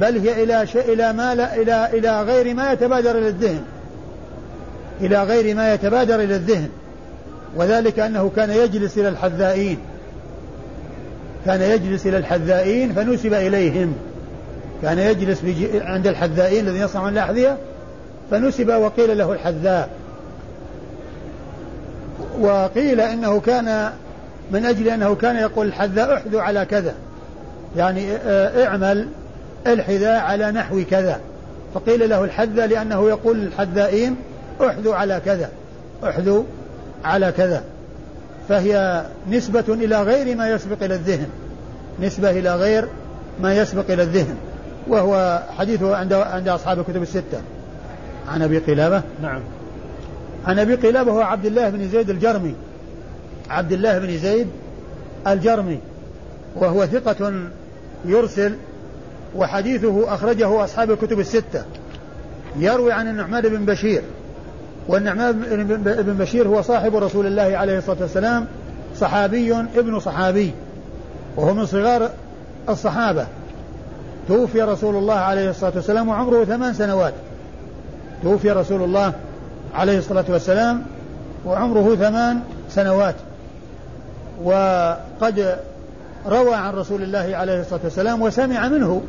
بل 0.00 0.18
هي 0.18 0.42
إلى 0.42 0.66
شيء 0.66 0.92
إلى 0.92 1.12
ما 1.12 1.34
لا 1.34 1.56
إلى 1.56 1.88
إلى 1.92 2.22
غير 2.22 2.54
ما 2.54 2.72
يتبادر 2.72 3.18
إلى 3.18 3.28
الذهن. 3.28 3.62
إلى 5.00 5.22
غير 5.22 5.56
ما 5.56 5.74
يتبادر 5.74 6.14
إلى 6.14 6.36
الذهن. 6.36 6.68
وذلك 7.56 7.98
أنه 7.98 8.30
كان 8.36 8.50
يجلس 8.50 8.98
إلى 8.98 9.08
الحذائين. 9.08 9.78
كان 11.46 11.62
يجلس 11.62 12.06
إلى 12.06 12.18
الحذائين 12.18 12.92
فنسب 12.92 13.34
إليهم. 13.34 13.94
كان 14.82 14.98
يجلس 14.98 15.42
عند 15.74 16.06
الحذائين 16.06 16.68
الذين 16.68 16.82
يصنعون 16.82 17.12
الأحذية 17.12 17.56
فنسب 18.30 18.68
وقيل 18.68 19.18
له 19.18 19.32
الحذاء. 19.32 19.88
وقيل 22.40 23.00
إنه 23.00 23.40
كان 23.40 23.90
من 24.50 24.64
أجل 24.64 24.88
أنه 24.88 25.14
كان 25.14 25.36
يقول 25.36 25.66
الحذاء 25.66 26.14
احذو 26.14 26.38
على 26.38 26.64
كذا. 26.64 26.94
يعني 27.76 28.12
آه، 28.12 28.66
اعمل 28.66 29.08
الحذاء 29.66 30.20
على 30.20 30.52
نحو 30.52 30.82
كذا. 30.90 31.20
فقيل 31.74 32.10
له 32.10 32.24
الحذاء 32.24 32.66
لأنه 32.66 33.08
يقول 33.08 33.38
للحذائين 33.38 34.16
احذو 34.60 34.92
على 34.92 35.20
كذا 35.24 35.50
احذو 36.04 36.44
على 37.04 37.32
كذا. 37.32 37.62
فهي 38.48 39.04
نسبة 39.30 39.64
إلى 39.68 40.02
غير 40.02 40.36
ما 40.36 40.50
يسبق 40.50 40.82
إلى 40.82 40.94
الذهن. 40.94 41.28
نسبة 42.00 42.30
إلى 42.30 42.56
غير 42.56 42.88
ما 43.40 43.54
يسبق 43.54 43.90
إلى 43.90 44.02
الذهن. 44.02 44.36
وهو 44.88 45.42
حديثه 45.58 45.96
عند 45.96 46.12
عند 46.12 46.48
أصحاب 46.48 46.78
الكتب 46.78 47.02
الستة. 47.02 47.40
عن 48.28 48.42
أبي 48.42 48.58
قلابة. 48.58 49.02
نعم. 49.22 49.40
عن 50.46 50.58
أبي 50.58 50.74
قلابة 50.74 51.12
هو 51.12 51.20
عبد 51.20 51.46
الله 51.46 51.70
بن 51.70 51.88
زيد 51.88 52.10
الجرمي. 52.10 52.54
عبد 53.50 53.72
الله 53.72 53.98
بن 53.98 54.18
زيد 54.18 54.46
الجرمي. 55.26 55.78
وهو 56.56 56.86
ثقة 56.86 57.32
يرسل 58.04 58.56
وحديثه 59.36 60.14
أخرجه 60.14 60.64
أصحاب 60.64 60.90
الكتب 60.90 61.20
الستة. 61.20 61.64
يروي 62.56 62.92
عن 62.92 63.08
النعمان 63.08 63.42
بن 63.42 63.64
بشير. 63.64 64.02
والنعمان 64.88 65.32
بن 65.82 66.14
بشير 66.14 66.48
هو 66.48 66.62
صاحب 66.62 66.96
رسول 66.96 67.26
الله 67.26 67.56
عليه 67.56 67.78
الصلاة 67.78 67.96
والسلام 68.00 68.46
صحابي 68.96 69.52
ابن 69.52 70.00
صحابي. 70.00 70.52
وهو 71.36 71.54
من 71.54 71.66
صغار 71.66 72.10
الصحابة. 72.68 73.26
توفي 74.28 74.62
رسول 74.62 74.96
الله 74.96 75.14
عليه 75.14 75.50
الصلاة 75.50 75.72
والسلام 75.74 76.08
وعمره 76.08 76.44
ثمان 76.44 76.74
سنوات. 76.74 77.14
توفي 78.22 78.50
رسول 78.50 78.82
الله 78.82 79.12
عليه 79.74 79.98
الصلاة 79.98 80.24
والسلام 80.28 80.82
وعمره 81.46 81.96
ثمان 81.96 82.40
سنوات. 82.70 83.14
وقد 84.44 85.56
روى 86.26 86.54
عن 86.54 86.74
رسول 86.74 87.02
الله 87.02 87.36
عليه 87.36 87.60
الصلاة 87.60 87.80
والسلام 87.84 88.22
وسمع 88.22 88.68
منه 88.68 89.02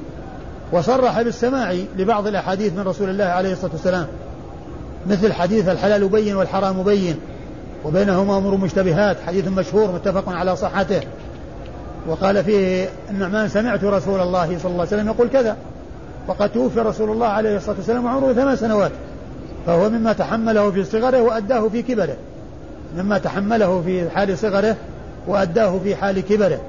وصرح 0.71 1.21
بالسماع 1.21 1.75
لبعض 1.97 2.27
الأحاديث 2.27 2.73
من 2.73 2.83
رسول 2.87 3.09
الله 3.09 3.25
عليه 3.25 3.53
الصلاة 3.53 3.71
والسلام. 3.71 4.07
مثل 5.07 5.33
حديث 5.33 5.69
الحلال 5.69 6.07
بين 6.07 6.35
والحرام 6.35 6.83
بين 6.83 7.15
وبينهما 7.85 8.37
أمور 8.37 8.57
مشتبهات 8.57 9.17
حديث 9.27 9.47
مشهور 9.47 9.91
متفق 9.91 10.29
على 10.29 10.55
صحته. 10.55 11.01
وقال 12.07 12.43
فيه 12.43 12.89
النعمان 13.09 13.49
سمعت 13.49 13.83
رسول 13.83 14.19
الله 14.19 14.45
صلى 14.45 14.71
الله 14.71 14.81
عليه 14.81 14.81
وسلم 14.81 15.07
يقول 15.07 15.29
كذا 15.29 15.57
وقد 16.27 16.49
توفي 16.49 16.79
رسول 16.79 17.11
الله 17.11 17.27
عليه 17.27 17.57
الصلاة 17.57 17.75
والسلام 17.75 18.05
وعمره 18.05 18.33
ثمان 18.33 18.55
سنوات 18.55 18.91
فهو 19.65 19.89
مما 19.89 20.13
تحمله 20.13 20.71
في 20.71 20.83
صغره 20.83 21.21
وأداه 21.21 21.69
في 21.69 21.81
كبره. 21.81 22.15
مما 22.97 23.17
تحمله 23.17 23.81
في 23.81 24.09
حال 24.09 24.37
صغره 24.37 24.75
وأداه 25.27 25.79
في 25.83 25.95
حال 25.95 26.19
كبره. 26.19 26.59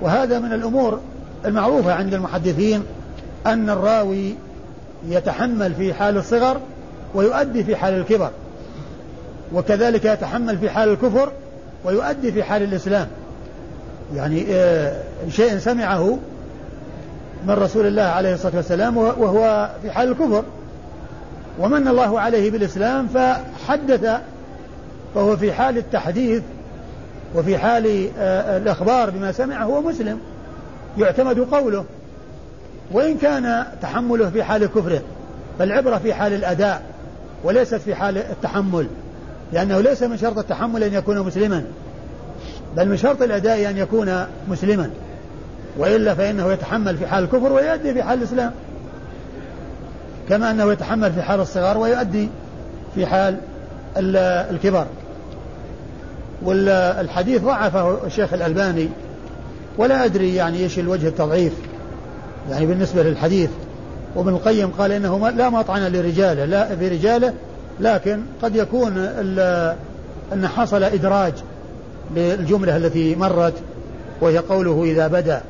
وهذا 0.00 0.38
من 0.38 0.52
الأمور 0.52 1.00
المعروفة 1.44 1.92
عند 1.92 2.14
المحدثين 2.14 2.82
أن 3.48 3.70
الراوي 3.70 4.34
يتحمل 5.08 5.74
في 5.74 5.94
حال 5.94 6.16
الصغر 6.16 6.60
ويؤدي 7.14 7.64
في 7.64 7.76
حال 7.76 7.94
الكبر 7.94 8.30
وكذلك 9.54 10.04
يتحمل 10.04 10.58
في 10.58 10.70
حال 10.70 10.88
الكفر 10.88 11.32
ويؤدي 11.84 12.32
في 12.32 12.42
حال 12.42 12.62
الإسلام. 12.62 13.06
يعني 14.14 14.46
آه، 14.50 15.02
شيء 15.30 15.58
سمعه 15.58 16.18
من 17.46 17.54
رسول 17.54 17.86
الله 17.86 18.02
عليه 18.02 18.34
الصلاة 18.34 18.56
والسلام 18.56 18.96
وهو 18.96 19.70
في 19.82 19.90
حال 19.90 20.08
الكفر. 20.08 20.44
ومن 21.58 21.88
الله 21.88 22.20
عليه 22.20 22.50
بالإسلام 22.50 23.08
فحدث 23.08 24.20
فهو 25.14 25.36
في 25.36 25.52
حال 25.52 25.78
التحديث 25.78 26.42
وفي 27.34 27.58
حال 27.58 28.08
آه، 28.18 28.56
الإخبار 28.56 29.10
بما 29.10 29.32
سمع 29.32 29.62
هو 29.62 29.80
مسلم 29.82 30.18
يعتمد 30.98 31.38
قوله. 31.38 31.84
وإن 32.92 33.18
كان 33.18 33.64
تحمله 33.82 34.30
في 34.30 34.42
حال 34.42 34.66
كفره 34.66 35.02
فالعبرة 35.58 35.96
في 35.96 36.14
حال 36.14 36.32
الأداء 36.32 36.82
وليست 37.44 37.74
في 37.74 37.94
حال 37.94 38.18
التحمل 38.18 38.86
لأنه 39.52 39.80
ليس 39.80 40.02
من 40.02 40.16
شرط 40.16 40.38
التحمل 40.38 40.82
أن 40.82 40.94
يكون 40.94 41.18
مسلما 41.18 41.64
بل 42.76 42.88
من 42.88 42.96
شرط 42.96 43.22
الأداء 43.22 43.70
أن 43.70 43.76
يكون 43.76 44.26
مسلما 44.48 44.90
وإلا 45.78 46.14
فإنه 46.14 46.52
يتحمل 46.52 46.96
في 46.96 47.06
حال 47.06 47.24
الكفر 47.24 47.52
ويؤدي 47.52 47.94
في 47.94 48.02
حال 48.02 48.18
الإسلام. 48.18 48.52
كما 50.28 50.50
أنه 50.50 50.72
يتحمل 50.72 51.12
في 51.12 51.22
حال 51.22 51.40
الصغار 51.40 51.78
ويؤدي 51.78 52.28
في 52.94 53.06
حال 53.06 53.36
الكبر 53.96 54.86
والحديث 56.42 57.42
ضعفه 57.42 58.06
الشيخ 58.06 58.32
الألباني 58.32 58.88
ولا 59.78 60.04
أدري 60.04 60.34
يعني 60.34 60.58
إيش 60.58 60.78
الوجه 60.78 61.08
التضعيف. 61.08 61.52
يعني 62.50 62.66
بالنسبة 62.66 63.02
للحديث 63.02 63.50
وابن 64.14 64.28
القيم 64.28 64.70
قال 64.70 64.92
إنه 64.92 65.30
لا 65.30 65.50
مطعن 65.50 65.92
لرجاله 65.92 66.44
لا 66.44 66.76
في 66.76 66.88
رجاله 66.88 67.34
لكن 67.80 68.20
قد 68.42 68.56
يكون 68.56 68.98
أن 70.32 70.48
حصل 70.48 70.82
إدراج 70.82 71.32
للجملة 72.16 72.76
التي 72.76 73.14
مرت 73.16 73.54
وهي 74.20 74.38
قوله 74.38 74.84
إذا 74.84 75.06
بدأ. 75.06 75.40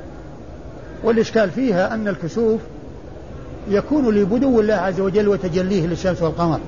والإشكال 1.05 1.51
فيها 1.51 1.95
أن 1.95 2.09
الكسوف 2.09 2.61
يكون 3.71 4.15
لبدو 4.15 4.61
الله 4.61 4.75
عز 4.75 5.01
وجل 5.01 5.29
وتجليه 5.29 5.87
للشمس 5.87 6.23
والقمر. 6.23 6.61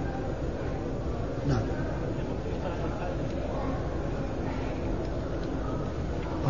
نعم. 1.49 1.63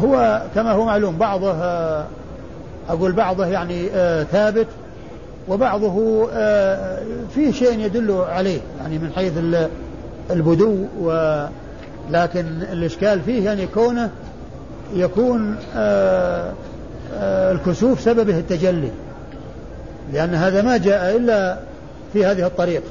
هو 0.02 0.42
كما 0.54 0.72
هو 0.72 0.84
معلوم 0.84 1.16
بعضه 1.16 1.52
أقول 2.90 3.12
بعضه 3.12 3.46
يعني 3.46 3.88
آه، 3.94 4.22
ثابت 4.22 4.66
وبعضه 5.48 6.29
آه، 6.33 6.98
فيه 7.35 7.53
شيء 7.53 7.79
يدل 7.79 8.12
عليه 8.12 8.61
يعني 8.81 8.98
من 8.98 9.12
حيث 9.12 9.33
البدو 10.31 10.76
ولكن 11.00 12.46
الإشكال 12.72 13.20
فيه 13.20 13.44
يعني 13.44 13.66
كونه 13.66 14.11
يكون 14.94 15.57
آه، 15.76 16.53
الكسوف 17.53 18.00
سببه 18.00 18.38
التجلي 18.38 18.90
لأن 20.12 20.35
هذا 20.35 20.62
ما 20.62 20.76
جاء 20.76 21.16
إلا 21.16 21.59
في 22.12 22.26
هذه 22.26 22.46
الطريق. 22.46 22.83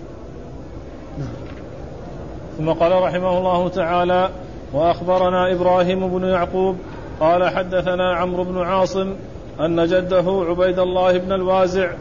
ثم 2.57 2.69
قال 2.69 2.91
رحمه 2.91 3.37
الله 3.37 3.69
تعالى 3.69 4.29
وأخبرنا 4.73 5.51
إبراهيم 5.51 6.07
بن 6.07 6.23
يعقوب 6.23 6.77
قال 7.19 7.49
حدثنا 7.49 8.15
عمرو 8.15 8.43
بن 8.43 8.57
عاصم 8.61 9.13
أن 9.59 9.85
جده 9.85 10.45
عبيد 10.49 10.79
الله 10.79 11.17
بن 11.17 11.31
الوازع 11.31 11.91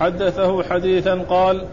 حدثه 0.00 0.62
حديثا 0.62 1.24
قال 1.28 1.64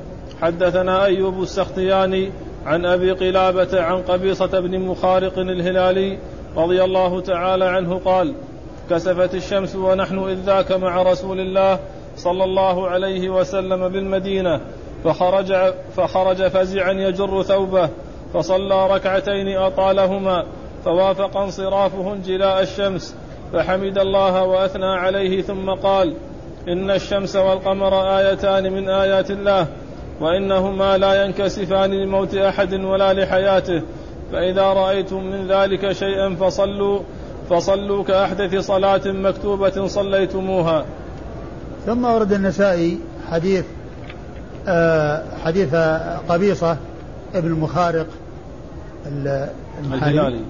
حدثنا 0.41 1.05
أيوب 1.05 1.41
السختياني 1.41 2.31
عن 2.65 2.85
أبي 2.85 3.11
قلابة 3.11 3.81
عن 3.81 4.01
قبيصة 4.01 4.59
بن 4.59 4.79
مخارق 4.79 5.39
الهلالي 5.39 6.17
رضي 6.57 6.83
الله 6.83 7.21
تعالى 7.21 7.65
عنه 7.65 8.01
قال 8.05 8.33
كسفت 8.89 9.35
الشمس 9.35 9.75
ونحن 9.75 10.19
إذ 10.19 10.39
ذاك 10.45 10.71
مع 10.71 11.01
رسول 11.01 11.39
الله 11.39 11.79
صلى 12.17 12.43
الله 12.43 12.87
عليه 12.87 13.29
وسلم 13.29 13.89
بالمدينة 13.89 14.61
فخرج 15.03 15.53
فخرج 15.95 16.47
فزعا 16.47 16.91
يجر 16.91 17.43
ثوبه 17.43 17.89
فصلى 18.33 18.87
ركعتين 18.87 19.57
أطالهما 19.57 20.45
فوافق 20.85 21.37
انصرافه 21.37 22.13
انجلاء 22.13 22.61
الشمس. 22.61 23.15
فحمد 23.53 23.97
الله 23.97 24.43
وأثنى 24.43 24.85
عليه 24.85 25.41
ثم 25.41 25.69
قال 25.69 26.13
إن 26.67 26.91
الشمس 26.91 27.35
والقمر 27.35 28.17
آيتان 28.17 28.73
من 28.73 28.89
آيات 28.89 29.31
الله 29.31 29.67
وإنهما 30.21 30.97
لا 30.97 31.25
ينكسفان 31.25 31.91
لموت 31.91 32.35
أحد 32.35 32.73
ولا 32.73 33.13
لحياته. 33.13 33.81
فإذا 34.31 34.61
رأيتم 34.61 35.23
من 35.23 35.47
ذلك 35.47 35.91
شيئا 35.91 36.35
فصلوا 36.35 36.99
فصلوا 37.49 38.03
كأحدث 38.03 38.55
صلاة 38.55 39.01
مكتوبة 39.05 39.87
صليتموها. 39.87 40.85
ثم 41.85 42.05
ورد 42.05 42.33
النسائي 42.33 42.99
حديث 43.31 43.65
آه 44.67 45.23
حديث 45.45 45.75
قبيصة 46.29 46.77
ابن 47.35 47.51
مخارق 47.51 48.07
الهلالي. 49.05 50.41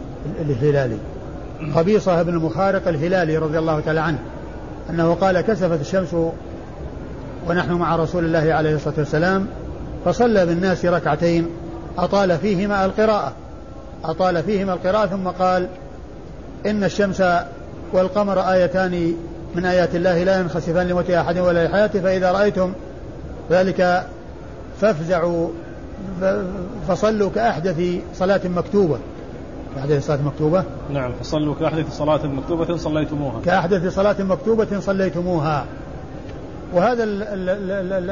الهلالي. 0.41 0.97
قبيصة 1.76 2.24
بن 2.24 2.34
المخارق 2.34 2.88
الهلالي 2.88 3.38
رضي 3.38 3.60
الله 3.60 3.80
تعالى 3.80 4.00
عنه 4.00 4.20
أنه 4.89 5.13
قال 5.13 5.41
كسفت 5.41 5.82
الشمس 5.82 6.15
ونحن 7.48 7.72
مع 7.72 7.96
رسول 7.96 8.26
الله 8.26 8.54
عليه 8.54 8.76
الصلاة 8.76 8.96
والسلام 8.98 9.48
فصلى 10.06 10.46
بالناس 10.46 10.86
ركعتين 10.86 11.48
أطال 11.98 12.38
فيهما 12.38 12.86
القراءة. 12.86 13.34
أطال 14.04 14.43
فيهما 14.43 14.74
القراءة 14.74 15.06
ثم 15.06 15.28
قال 15.28 15.67
إن 16.65 16.84
الشمس 16.84 17.24
والقمر 17.93 18.39
آيتان 18.39 19.13
من 19.56 19.65
آيات 19.65 19.96
الله 19.96 20.24
لا 20.24 20.39
ينخسفان 20.39 20.88
لموت 20.88 21.10
أحد 21.10 21.38
ولا 21.38 21.67
لحياته 21.67 22.02
فإذا 22.02 22.32
رأيتم 22.32 22.74
ذلك 23.52 24.04
فافزعوا 24.82 25.50
فصلوا 26.88 27.30
كأحدث 27.36 27.82
صلاة 28.15 28.41
مكتوبة. 28.46 28.98
كأحدث 29.75 30.08
صلاة 30.08 30.19
مكتوبة؟ 30.25 30.63
نعم 30.93 31.12
فصلوا 31.21 31.56
كأحدث 31.60 31.97
صلاة 31.97 32.25
مكتوبة 32.25 32.77
صليتموها. 32.77 33.41
كأحدث 33.45 33.95
صلاة 33.95 34.15
مكتوبة 34.19 34.80
صليتموها. 34.80 35.65
وهذا 36.73 37.03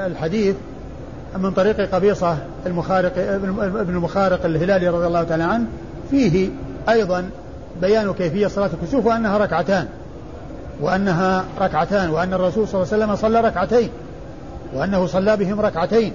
الحديث 0.08 0.56
من 1.38 1.52
طريق 1.52 1.96
قبيصة 1.96 2.38
المخارق 2.66 3.14
ابن 3.18 3.96
المخارق 3.96 4.46
الهلالي 4.46 4.88
رضي 4.88 5.08
الله 5.08 5.24
تعالى 5.24 5.44
عنه. 5.44 5.66
فيه 6.12 6.50
أيضا 6.90 7.30
بيان 7.82 8.14
كيفية 8.14 8.48
صلاة 8.48 8.70
الكسوف 8.82 9.06
وأنها 9.06 9.38
ركعتان. 9.38 9.88
وأنها 10.82 11.46
ركعتان 11.62 12.10
وأن 12.10 12.34
الرسول 12.34 12.68
صلى 12.68 12.82
الله 12.82 12.94
عليه 12.94 13.04
وسلم 13.04 13.16
صلى 13.16 13.42
ركعتين. 13.42 13.90
وأنه 14.74 15.06
صلى 15.06 15.38
بهم 15.38 15.62
ركعتين. 15.62 16.14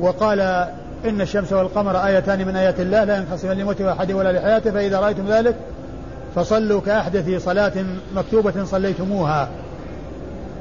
وقال 0.00 0.66
إن 1.04 1.20
الشمس 1.20 1.52
والقمر 1.52 2.06
آيتان 2.06 2.46
من 2.46 2.56
آيات 2.56 2.80
الله 2.80 3.04
لا 3.04 3.16
ينخسفان 3.16 3.58
لموت 3.58 3.80
أحد 3.80 4.12
ولا 4.12 4.32
لحياته 4.32 4.70
فإذا 4.70 5.00
رأيتم 5.00 5.28
ذلك 5.28 5.56
فصلوا 6.34 6.80
كأحدث 6.80 7.44
صلاة 7.44 7.72
مكتوبة 8.14 8.64
صليتموها. 8.64 9.48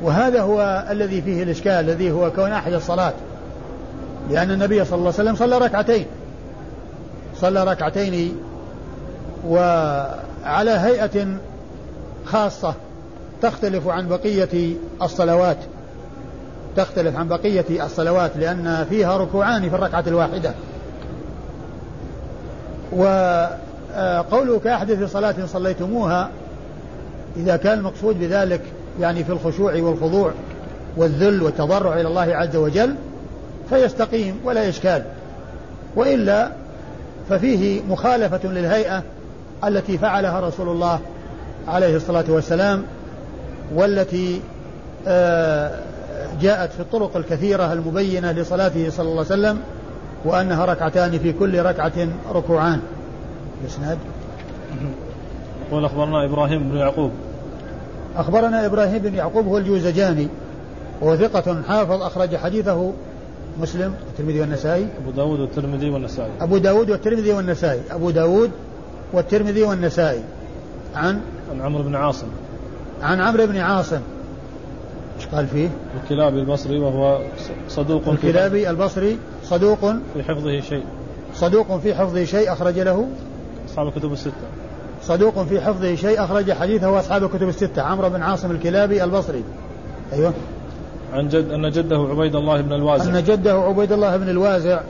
وهذا 0.01 0.41
هو 0.41 0.85
الذي 0.91 1.21
فيه 1.21 1.43
الإشكال 1.43 1.71
الذي 1.71 2.11
هو 2.11 2.31
كون 2.31 2.51
أحد 2.51 2.73
الصلاة. 2.73 3.13
لأن 4.29 4.51
النبي 4.51 4.85
صلى 4.85 4.97
الله 4.97 5.13
عليه 5.19 5.29
وسلم 5.29 5.35
صلى 5.35 5.57
ركعتين. 5.57 6.05
صلى 7.35 7.63
ركعتين 7.63 8.37
وعلى 9.47 10.71
هيئة 10.71 11.27
خاصة 12.25 12.73
تختلف 13.41 13.87
عن 13.87 14.07
بقية 14.07 14.73
الصلوات. 15.01 15.57
تختلف 16.75 17.17
عن 17.17 17.27
بقية 17.27 17.85
الصلوات 17.85 18.31
لأن 18.37 18.85
فيها 18.89 19.17
ركوعان 19.17 19.69
في 19.69 19.75
الركعة 19.75 20.03
الواحدة. 20.07 20.53
وقوله 22.91 24.59
كأحدث 24.63 25.11
صلاة 25.11 25.35
صليتموها 25.45 26.29
إذا 27.37 27.57
كان 27.57 27.77
المقصود 27.77 28.19
بذلك 28.19 28.61
يعني 28.99 29.23
في 29.23 29.29
الخشوع 29.29 29.73
والخضوع 29.75 30.31
والذل 30.97 31.41
والتضرع 31.41 31.93
إلى 31.93 32.07
الله 32.07 32.35
عز 32.35 32.55
وجل 32.55 32.95
فيستقيم 33.69 34.39
ولا 34.43 34.69
إشكال. 34.69 35.03
وإلا 35.95 36.51
ففيه 37.29 37.81
مخالفة 37.89 38.49
للهيئة 38.49 39.03
التي 39.67 39.97
فعلها 39.97 40.39
رسول 40.39 40.69
الله 40.69 40.99
عليه 41.67 41.95
الصلاة 41.95 42.25
والسلام 42.27 42.83
والتي 43.73 44.41
آه، 45.07 45.71
جاءت 46.41 46.71
في 46.71 46.79
الطرق 46.79 47.17
الكثيرة 47.17 47.73
المبينة 47.73 48.31
لصلاته 48.31 48.89
صلى 48.89 49.09
الله 49.09 49.25
عليه 49.31 49.41
وسلم 49.41 49.59
وأنها 50.25 50.65
ركعتان 50.65 51.19
في 51.19 51.33
كل 51.33 51.59
ركعة 51.59 52.07
ركوعان. 52.33 52.79
الإسناد 53.61 53.97
يقول 55.67 55.85
أخبرنا 55.85 56.25
إبراهيم 56.25 56.69
بن 56.69 56.77
يعقوب. 56.77 57.11
أخبرنا 58.15 58.65
إبراهيم 58.65 58.97
بن 58.97 59.15
يعقوب 59.15 59.47
هو 59.47 59.57
الجوزجاني 59.57 60.27
وهو 61.01 61.15
ثقة 61.15 61.61
حافظ 61.67 62.01
أخرج 62.01 62.35
حديثه 62.35 62.91
مسلم 63.61 63.93
والترمذي 64.07 64.41
والنسائي. 64.41 64.87
أبو 65.03 65.11
داود 65.11 65.39
والترمذي 65.39 65.89
والنسائي. 65.89 66.31
أبو 66.41 66.57
داود 66.57 66.89
والترمذي 66.89 67.31
والنسائي. 67.31 67.81
أبو 67.91 68.09
داود 68.09 68.51
والترمذي 69.13 69.63
والنسائي. 69.63 70.23
عن؟ 70.95 71.21
عن 71.51 71.61
عمرو 71.61 71.83
بن 71.83 71.95
عاصم. 71.95 72.27
عن 73.01 73.21
عمرو 73.21 73.47
بن 73.47 73.57
عاصم. 73.57 74.01
إيش 75.19 75.27
قال 75.27 75.47
فيه؟ 75.47 75.69
الكلابي 76.03 76.39
البصري 76.39 76.79
وهو 76.79 77.21
صدوق 77.69 78.07
الكلابي 78.07 78.69
البصري 78.69 79.17
صدوق 79.43 79.79
في 80.13 80.23
حفظه 80.23 80.59
شيء. 80.59 80.83
صدوق 81.33 81.77
في 81.77 81.95
حفظه 81.95 82.23
شيء 82.23 82.53
أخرج 82.53 82.79
له؟ 82.79 83.07
أصحاب 83.69 83.87
الكتب 83.87 84.13
الستة. 84.13 84.31
صدوق 85.03 85.43
في 85.43 85.61
حفظه 85.61 85.95
شيء 85.95 86.23
أخرج 86.23 86.51
حديثه 86.51 86.99
أصحاب 86.99 87.23
الكتب 87.23 87.49
الستة. 87.49 87.81
عمرو 87.81 88.09
بن 88.09 88.21
عاصم 88.21 88.51
الكلابي 88.51 89.03
البصري. 89.03 89.43
أيوه. 90.13 90.33
عن 91.13 91.27
جد 91.27 91.51
أن 91.51 91.69
جده 91.69 91.97
عبيد 91.97 92.35
الله 92.35 92.61
بن 92.61 92.73
الوازع. 92.73 93.19
أن 93.19 93.23
جده 93.23 93.53
عبيد 93.53 93.91
الله 93.91 94.17
بن 94.17 94.29
الوازع 94.29 94.81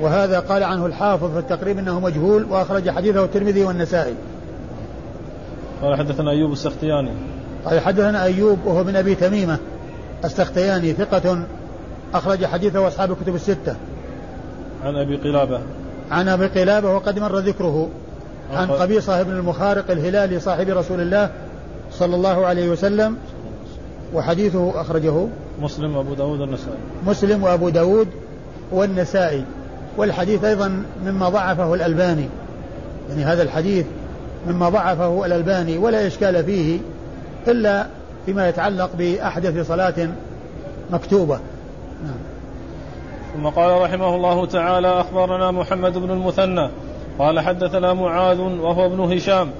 وهذا 0.00 0.40
قال 0.40 0.62
عنه 0.62 0.86
الحافظ 0.86 1.32
في 1.32 1.38
التقريب 1.38 1.78
أنه 1.78 2.00
مجهول 2.00 2.44
وأخرج 2.44 2.90
حديثه 2.90 3.24
الترمذي 3.24 3.64
والنسائي. 3.64 4.14
قال 5.82 5.98
حدثنا 5.98 6.30
أيوب 6.30 6.52
السختياني. 6.52 7.10
قال 7.66 7.80
حدثنا 7.80 8.22
أيوب 8.22 8.58
وهو 8.64 8.84
من 8.84 8.96
أبي 8.96 9.14
تميمة 9.14 9.58
السختياني 10.24 10.92
ثقة 10.92 11.42
أخرج 12.14 12.44
حديثه 12.44 12.88
أصحاب 12.88 13.12
الكتب 13.12 13.34
الستة. 13.34 13.76
عن 14.84 14.96
أبي 14.96 15.16
قلابة. 15.16 15.60
عن 16.10 16.28
أبي 16.28 16.46
قلابة 16.46 16.94
وقد 16.94 17.18
مر 17.18 17.38
ذكره 17.38 17.88
عن 18.52 18.70
قبيصة 18.70 19.22
بن 19.22 19.32
المخارق 19.32 19.90
الهلالي 19.90 20.40
صاحب 20.40 20.68
رسول 20.68 21.00
الله 21.00 21.30
صلى 21.92 22.16
الله 22.16 22.46
عليه 22.46 22.70
وسلم 22.70 23.16
وحديثه 24.14 24.80
أخرجه 24.80 25.26
مسلم 25.60 25.96
وأبو 25.96 26.14
داود 26.14 26.40
والنسائي. 26.40 26.76
مسلم 27.06 27.42
وأبو 27.42 27.68
داود 27.68 28.08
والنسائي 28.72 29.44
والحديث 29.96 30.44
أيضا 30.44 30.82
مما 31.04 31.28
ضعفه 31.28 31.74
الألباني. 31.74 32.28
يعني 33.10 33.24
هذا 33.24 33.42
الحديث 33.42 33.86
مما 34.48 34.68
ضعفه 34.68 35.26
الألباني 35.26 35.78
ولا 35.78 36.06
إشكال 36.06 36.44
فيه. 36.44 36.78
إلا 37.48 37.86
فيما 38.26 38.48
يتعلق 38.48 38.90
بأحدث 38.98 39.66
صلاة 39.66 40.08
مكتوبة 40.90 41.40
نعم. 42.04 42.18
ثم 43.34 43.46
قال 43.46 43.82
رحمه 43.82 44.14
الله 44.16 44.46
تعالى 44.46 44.88
أخبرنا 44.88 45.50
محمد 45.50 45.98
بن 45.98 46.10
المثنى 46.10 46.70
قال 47.18 47.40
حدثنا 47.40 47.92
معاذ 47.92 48.40
وهو 48.40 48.86
ابن 48.86 49.00
هشام 49.00 49.50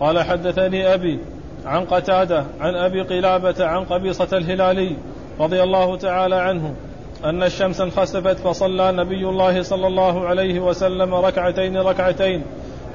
قال 0.00 0.22
حدثني 0.22 0.94
أبي 0.94 1.18
عن 1.66 1.84
قتادة 1.84 2.44
عن 2.60 2.74
أبي 2.74 3.02
قلابة 3.02 3.66
عن 3.66 3.84
قبيصة 3.84 4.28
الهلالي 4.32 4.96
رضي 5.40 5.62
الله 5.62 5.96
تعالى 5.96 6.36
عنه 6.36 6.74
أن 7.24 7.42
الشمس 7.42 7.80
انخسفت 7.80 8.38
فصلى 8.38 8.92
نبي 8.92 9.28
الله 9.28 9.62
صلى 9.62 9.86
الله 9.86 10.26
عليه 10.26 10.60
وسلم 10.60 11.14
ركعتين 11.14 11.76
ركعتين 11.76 12.42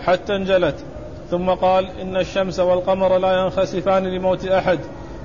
حتى 0.06 0.36
انجلت 0.36 0.76
ثم 1.32 1.50
قال 1.50 1.90
إن 2.02 2.16
الشمس 2.16 2.60
والقمر 2.60 3.18
لا 3.18 3.44
ينخسفان 3.44 4.04
لموت 4.04 4.46
أحد 4.46 4.80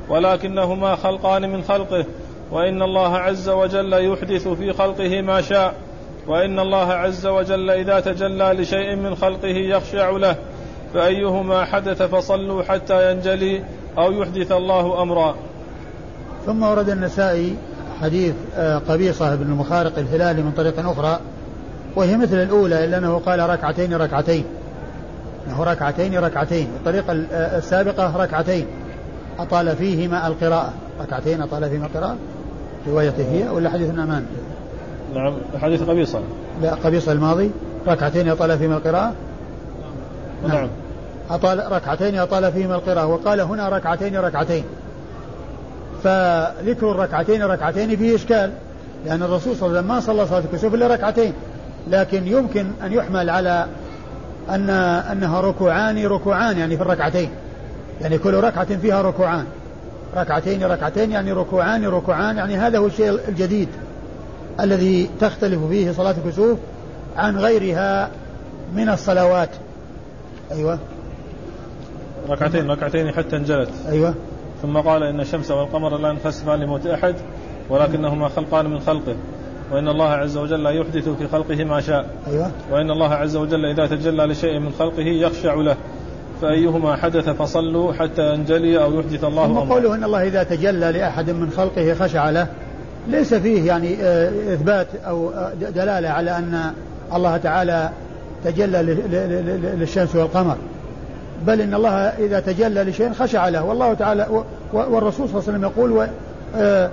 ولكنهما 0.08 0.96
خلقان 0.96 1.50
من 1.50 1.62
خلقه 1.62 2.04
وإن 2.50 2.82
الله 2.82 3.16
عز 3.16 3.48
وجل 3.48 3.92
يحدث 3.92 4.48
في 4.48 4.72
خلقه 4.72 5.22
ما 5.22 5.40
شاء 5.40 5.74
وإن 6.26 6.58
الله 6.58 6.92
عز 6.92 7.26
وجل 7.26 7.70
إذا 7.70 8.00
تجلى 8.00 8.52
لشيء 8.52 8.96
من 8.96 9.14
خلقه 9.14 9.56
يخشع 9.56 10.10
له 10.10 10.36
فأيهما 10.94 11.64
حدث 11.64 12.02
فصلوا 12.02 12.62
حتى 12.62 13.12
ينجلي 13.12 13.62
أو 13.98 14.12
يحدث 14.12 14.52
الله 14.52 15.02
أمرا. 15.02 15.34
ثم 16.46 16.62
ورد 16.62 16.88
النسائي 16.88 17.56
حديث 18.02 18.34
آه، 18.56 18.78
قبيصة 18.78 19.34
بن 19.34 19.42
المخارق 19.42 19.98
الهلالي 19.98 20.42
من 20.42 20.52
طريق 20.52 20.88
أخرى 20.88 21.20
وهي 21.96 22.16
مثل 22.16 22.42
الأولى 22.42 22.84
إلا 22.84 22.98
أنه 22.98 23.18
قال 23.18 23.50
ركعتين 23.50 23.94
ركعتين. 23.94 24.44
أنه 25.50 25.64
ركعتين 25.64 26.18
ركعتين 26.18 26.68
الطريقة 26.76 27.12
آه، 27.32 27.58
السابقة 27.58 28.16
ركعتين. 28.16 28.66
أطال 29.38 29.76
فيهما 29.76 30.26
القراءة. 30.26 30.72
ركعتين 31.00 31.42
أطال 31.42 31.70
فيهما 31.70 31.86
القراءة؟ 31.86 32.16
روايته 32.88 33.30
هي 33.32 33.48
ولا 33.48 33.70
حديث 33.70 33.90
النعمان 33.90 34.26
نعم 35.14 35.34
حديث 35.60 35.82
قبيصة. 35.82 36.20
لا 36.62 36.74
قبيصة 36.74 37.12
الماضي. 37.12 37.50
ركعتين 37.88 38.28
أطال 38.28 38.58
فيهما 38.58 38.76
القراءة؟ 38.76 39.12
نعم, 40.48 40.56
نعم. 40.56 40.68
أطال 41.30 41.72
ركعتين 41.72 42.18
أطال 42.18 42.52
فيهما 42.52 42.74
القراءة. 42.74 43.06
وقال 43.06 43.40
هنا 43.40 43.68
ركعتين 43.68 44.16
ركعتين. 44.16 44.64
فذكر 46.04 46.90
الركعتين 46.90 47.42
ركعتين 47.42 47.96
فيه 47.96 48.14
إشكال 48.14 48.52
لأن 49.06 49.22
الرسول 49.22 49.56
صلى 49.56 49.66
الله 49.66 49.78
عليه 49.78 49.88
وسلم 49.88 49.88
ما 49.88 50.00
صلى 50.00 50.26
صلاة 50.26 50.44
الكسوف 50.52 50.74
إلا 50.74 50.86
ركعتين. 50.86 51.32
لكن 51.90 52.26
يمكن 52.26 52.66
أن 52.84 52.92
يحمل 52.92 53.30
على 53.30 53.66
أن 54.48 54.70
أنها 54.70 55.40
ركوعان 55.40 56.06
ركوعان 56.06 56.58
يعني 56.58 56.76
في 56.76 56.82
الركعتين. 56.82 57.30
يعني 58.00 58.18
كل 58.18 58.34
ركعة 58.34 58.76
فيها 58.76 59.02
ركوعان. 59.02 59.44
ركعتين 60.16 60.64
ركعتين 60.64 61.10
يعني 61.10 61.32
ركوعان 61.32 61.84
ركوعان 61.84 62.36
يعني 62.36 62.56
هذا 62.56 62.78
هو 62.78 62.86
الشيء 62.86 63.20
الجديد 63.28 63.68
الذي 64.60 65.10
تختلف 65.20 65.64
فيه 65.64 65.92
صلاة 65.92 66.14
الكسوف 66.24 66.58
عن 67.16 67.38
غيرها 67.38 68.10
من 68.74 68.88
الصلوات. 68.88 69.50
أيوة. 70.52 70.78
ركعتين 72.30 72.70
ركعتين 72.70 73.12
حتى 73.12 73.36
انجلت 73.36 73.70
أيوة. 73.88 74.14
ثم 74.62 74.76
قال 74.76 75.02
إن 75.02 75.20
الشمس 75.20 75.50
والقمر 75.50 75.98
لا 75.98 76.08
ينخسفان 76.08 76.60
لموت 76.60 76.86
أحد 76.86 77.14
ولكنهما 77.70 78.28
خلقان 78.28 78.66
من 78.66 78.80
خلقه. 78.80 79.14
وإن 79.72 79.88
الله 79.88 80.08
عز 80.08 80.36
وجل 80.36 80.66
يحدث 80.66 81.08
في 81.08 81.28
خلقه 81.28 81.64
ما 81.64 81.80
شاء. 81.80 82.06
أيوة. 82.26 82.50
وإن 82.72 82.90
الله 82.90 83.14
عز 83.14 83.36
وجل 83.36 83.64
إذا 83.64 83.86
تجلى 83.86 84.26
لشيء 84.26 84.58
من 84.58 84.72
خلقه 84.78 85.02
يخشع 85.02 85.54
له. 85.54 85.76
فأيهما 86.42 86.96
حدث 86.96 87.28
فصلوا 87.28 87.92
حتى 87.92 88.34
ينجلي 88.34 88.82
أو 88.82 89.00
يحدث 89.00 89.24
الله 89.24 89.46
ثم 89.46 89.72
قوله 89.72 89.94
إن 89.94 90.04
الله 90.04 90.26
إذا 90.26 90.42
تجلى 90.42 90.92
لأحد 90.92 91.30
من 91.30 91.50
خلقه 91.50 91.94
خشع 91.94 92.30
له. 92.30 92.46
ليس 93.08 93.34
فيه 93.34 93.66
يعني 93.66 93.96
آه، 94.02 94.54
إثبات 94.54 94.86
أو 95.06 95.30
آه، 95.30 95.52
دلالة 95.54 96.08
على 96.08 96.38
أن 96.38 96.72
الله 97.14 97.36
تعالى 97.36 97.90
تجلى 98.44 98.82
للشمس 99.78 100.16
والقمر. 100.16 100.56
بل 101.46 101.60
إن 101.60 101.74
الله 101.74 101.94
إذا 101.96 102.40
تجلى 102.40 102.82
لشيء 102.82 103.12
خشع 103.12 103.48
له. 103.48 103.64
والله 103.64 103.94
تعالى 103.94 104.26
والرسول 104.72 105.28
صلى 105.28 105.38
الله 105.38 105.48
عليه 105.48 105.58
وسلم 105.58 105.62
يقول 105.62 106.06
آه، 106.56 106.90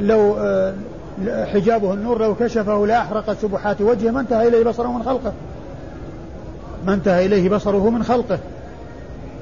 لو 0.00 0.36
حجابه 1.52 1.94
النور 1.94 2.22
لو 2.22 2.34
كشفه 2.34 2.86
لأحرقت 2.86 3.36
سبحات 3.42 3.80
وجهه 3.80 4.10
ما 4.10 4.20
انتهى 4.20 4.48
إليه 4.48 4.64
بصره 4.64 4.92
من 4.92 5.02
خلقه. 5.02 5.32
ما 6.86 6.94
انتهى 6.94 7.26
إليه 7.26 7.48
بصره 7.48 7.90
من 7.90 8.02
خلقه. 8.02 8.38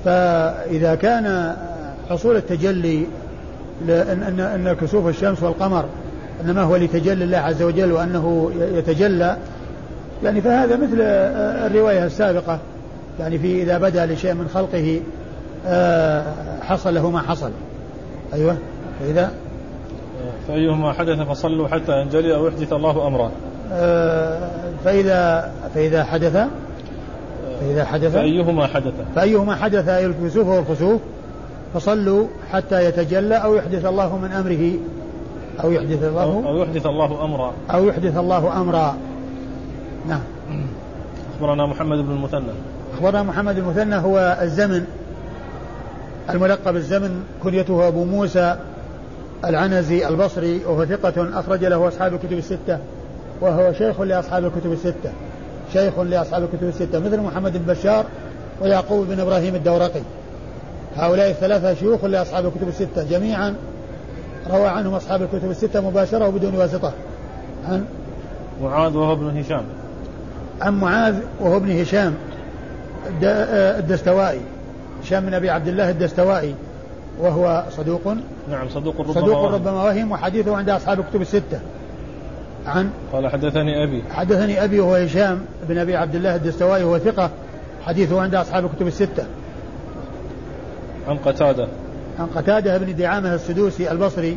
فإذا 0.05 0.95
كان 0.95 1.57
حصول 2.11 2.37
التجلي 2.37 3.07
أن 3.89 4.41
أن 4.41 4.77
كسوف 4.81 5.09
الشمس 5.09 5.43
والقمر 5.43 5.85
إنما 6.45 6.63
هو 6.63 6.77
لتجلي 6.77 7.25
الله 7.25 7.39
عز 7.39 7.63
وجل 7.63 7.93
وأنه 7.93 8.51
يتجلى 8.75 9.37
يعني 10.25 10.41
فهذا 10.41 10.77
مثل 10.77 10.97
الرواية 11.01 12.05
السابقة. 12.05 12.59
يعني 13.21 13.39
في 13.39 13.63
إذا 13.63 13.79
بدا 13.79 14.07
لشيء 14.07 14.35
من 14.35 14.49
خلقه 14.55 15.01
آه، 15.67 16.25
حصل 16.63 16.95
له 16.95 17.11
ما 17.11 17.21
حصل. 17.21 17.51
أيوه 18.35 18.57
فإذا 19.01 19.31
فأيهما 20.49 20.92
حدث 20.92 21.21
فصلوا 21.21 21.68
حتى 21.68 22.01
ينجلي 22.01 22.35
أو 22.35 22.47
يحدث 22.47 22.73
الله 22.73 23.07
أمرا. 23.07 23.31
آه، 23.73 24.51
فإذا 24.85 25.53
فإذا 25.75 26.05
حدث؟ 26.05 26.47
فإذا 27.61 27.85
حدث؟ 27.85 28.12
فأيهما 28.12 28.66
حدث؟ 28.66 28.92
فأيهما 29.14 29.55
حدث 29.55 29.88
أي 29.88 30.07
الكسوف 30.07 30.49
والخسوف 30.49 31.01
فصلوا 31.75 32.27
حتى 32.53 32.85
يتجلى 32.85 33.35
أو 33.35 33.55
يحدث 33.55 33.85
الله 33.85 34.16
من 34.16 34.33
أمره. 34.33 34.73
أو 35.64 35.73
يحدث 35.73 36.05
الله؟ 36.05 36.42
أو 36.47 36.57
يحدث 36.57 36.87
الله 36.87 37.25
أمرا. 37.25 37.53
أو 37.71 37.85
يحدث 37.85 38.16
الله 38.16 38.61
أمرا. 38.61 38.97
نعم. 40.09 40.21
أخبرنا 41.35 41.66
محمد 41.66 41.99
بن 41.99 42.11
المثنى. 42.11 42.53
أخبرنا 42.95 43.23
محمد 43.23 43.55
بن 43.55 43.61
المثنى 43.61 43.97
هو 43.97 44.38
الزمن 44.42 44.85
الملقب 46.31 46.77
الزمن 46.77 47.23
كنيته 47.42 47.88
أبو 47.88 48.05
موسى 48.05 48.57
العنزي 49.44 50.09
البصري 50.09 50.64
وهو 50.64 50.85
ثقة 50.85 51.40
أخرج 51.40 51.64
له 51.64 51.88
أصحاب 51.88 52.14
الكتب 52.14 52.33
الستة 52.33 52.78
وهو 53.40 53.72
شيخ 53.72 54.00
لأصحاب 54.00 54.44
الكتب 54.44 54.72
الستة. 54.72 55.12
شيخ 55.72 55.98
لأصحاب 55.98 56.42
الكتب 56.42 56.68
الستة 56.68 56.98
مثل 56.98 57.20
محمد 57.20 57.52
بن 57.57 57.72
بشار 57.74 58.05
ويعقوب 58.61 59.07
بن 59.07 59.20
إبراهيم 59.20 59.55
الدورقي. 59.55 60.00
هؤلاء 60.96 61.31
الثلاثة 61.31 61.74
شيوخ 61.74 62.05
لأصحاب 62.05 62.46
الكتب 62.46 62.68
الستة 62.68 63.05
جميعا 63.05 63.55
روى 64.50 64.66
عنهم 64.66 64.94
أصحاب 64.94 65.22
الكتب 65.22 65.50
الستة 65.50 65.81
مباشرة 65.81 66.28
وبدون 66.28 66.55
واسطة. 66.55 66.92
عن؟ 67.68 67.85
معاذ 68.62 68.96
وهو 68.96 69.12
ابن 69.12 69.38
هشام. 69.38 69.64
عن 70.61 70.81
معاذ 70.81 71.14
وهو 71.40 71.57
ابن 71.57 71.81
هشام 71.81 72.14
الدستوائي. 73.22 74.40
هشام 75.02 75.26
بن 75.26 75.35
أبي 75.35 75.50
عبد 75.50 75.68
الله 75.68 75.90
الدستوائي. 75.90 76.55
وهو 77.18 77.64
صدوق. 77.70 78.14
نعم 78.51 78.68
صدوق 78.68 79.01
ربما 79.01 79.12
صدوق 79.12 79.44
ربما 79.44 79.83
وهم 79.85 80.12
وحديثه 80.12 80.57
عند 80.57 80.70
أصحاب 80.70 81.01
الكتب 81.01 81.20
الستة. 81.20 81.61
عن 82.66 82.90
قال 83.12 83.29
حدثني 83.29 83.85
أبي. 83.85 84.03
حدثني 84.11 84.64
أبي 84.64 84.81
وهو 84.81 84.94
هشام 84.94 85.44
بن 85.68 85.79
أبي 85.79 85.96
عبد 85.96 86.14
الله 86.14 86.37
الدستوائي 86.37 86.85
وهو 86.85 86.98
ثقة. 86.98 87.31
حديثه 87.87 88.20
عند 88.20 88.35
أصحاب 88.35 88.64
الكتب 88.64 88.87
الستة. 88.87 89.25
عن 91.09 91.16
قتادة. 91.16 91.68
عن 92.18 92.27
قتادة 92.27 92.79
بن 92.79 92.96
دعامة 92.96 93.35
السدوسي 93.35 93.90
البصري 93.90 94.37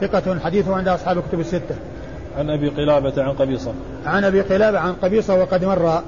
ثقة. 0.00 0.38
حديثه 0.38 0.76
عند 0.76 0.88
أصحاب 0.88 1.18
الكتب 1.18 1.40
الستة. 1.40 1.74
عن 2.38 2.50
أبي 2.50 2.68
قلابة 2.68 3.22
عن 3.22 3.32
قبيصة. 3.32 3.72
عن 4.06 4.24
أبي 4.24 4.40
قلابة 4.40 4.78
عن 4.78 4.92
قبيصة 4.92 5.40
وقد 5.40 5.64
مر 5.64 6.02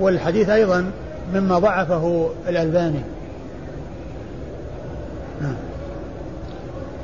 والحديث 0.00 0.48
أيضا 0.48 0.90
مما 1.34 1.58
ضعفه 1.58 2.30
الألباني. 2.48 3.00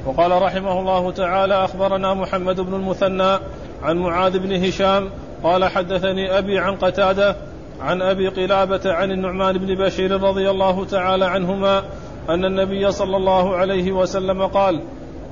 وقال 0.07 0.43
رحمه 0.43 0.81
الله 0.81 1.11
تعالى 1.13 1.65
أخبرنا 1.65 2.15
محمد 2.15 2.61
بن 2.61 2.75
المثنى 2.75 3.39
عن 3.83 3.97
معاذ 3.97 4.39
بن 4.39 4.65
هشام 4.65 5.11
قال 5.43 5.65
حدثني 5.65 6.39
أبي 6.39 6.59
عن 6.59 6.77
قتادة 6.77 7.37
عن 7.81 8.03
أبي 8.03 8.29
قلابة 8.29 8.93
عن 8.93 9.11
النعمان 9.11 9.59
بن 9.59 9.75
بشير 9.75 10.23
رضي 10.23 10.51
الله 10.51 10.85
تعالى 10.85 11.25
عنهما 11.25 11.83
أن 12.29 12.45
النبي 12.45 12.91
صلى 12.91 13.17
الله 13.17 13.57
عليه 13.57 13.93
وسلم 13.93 14.47
قال 14.47 14.83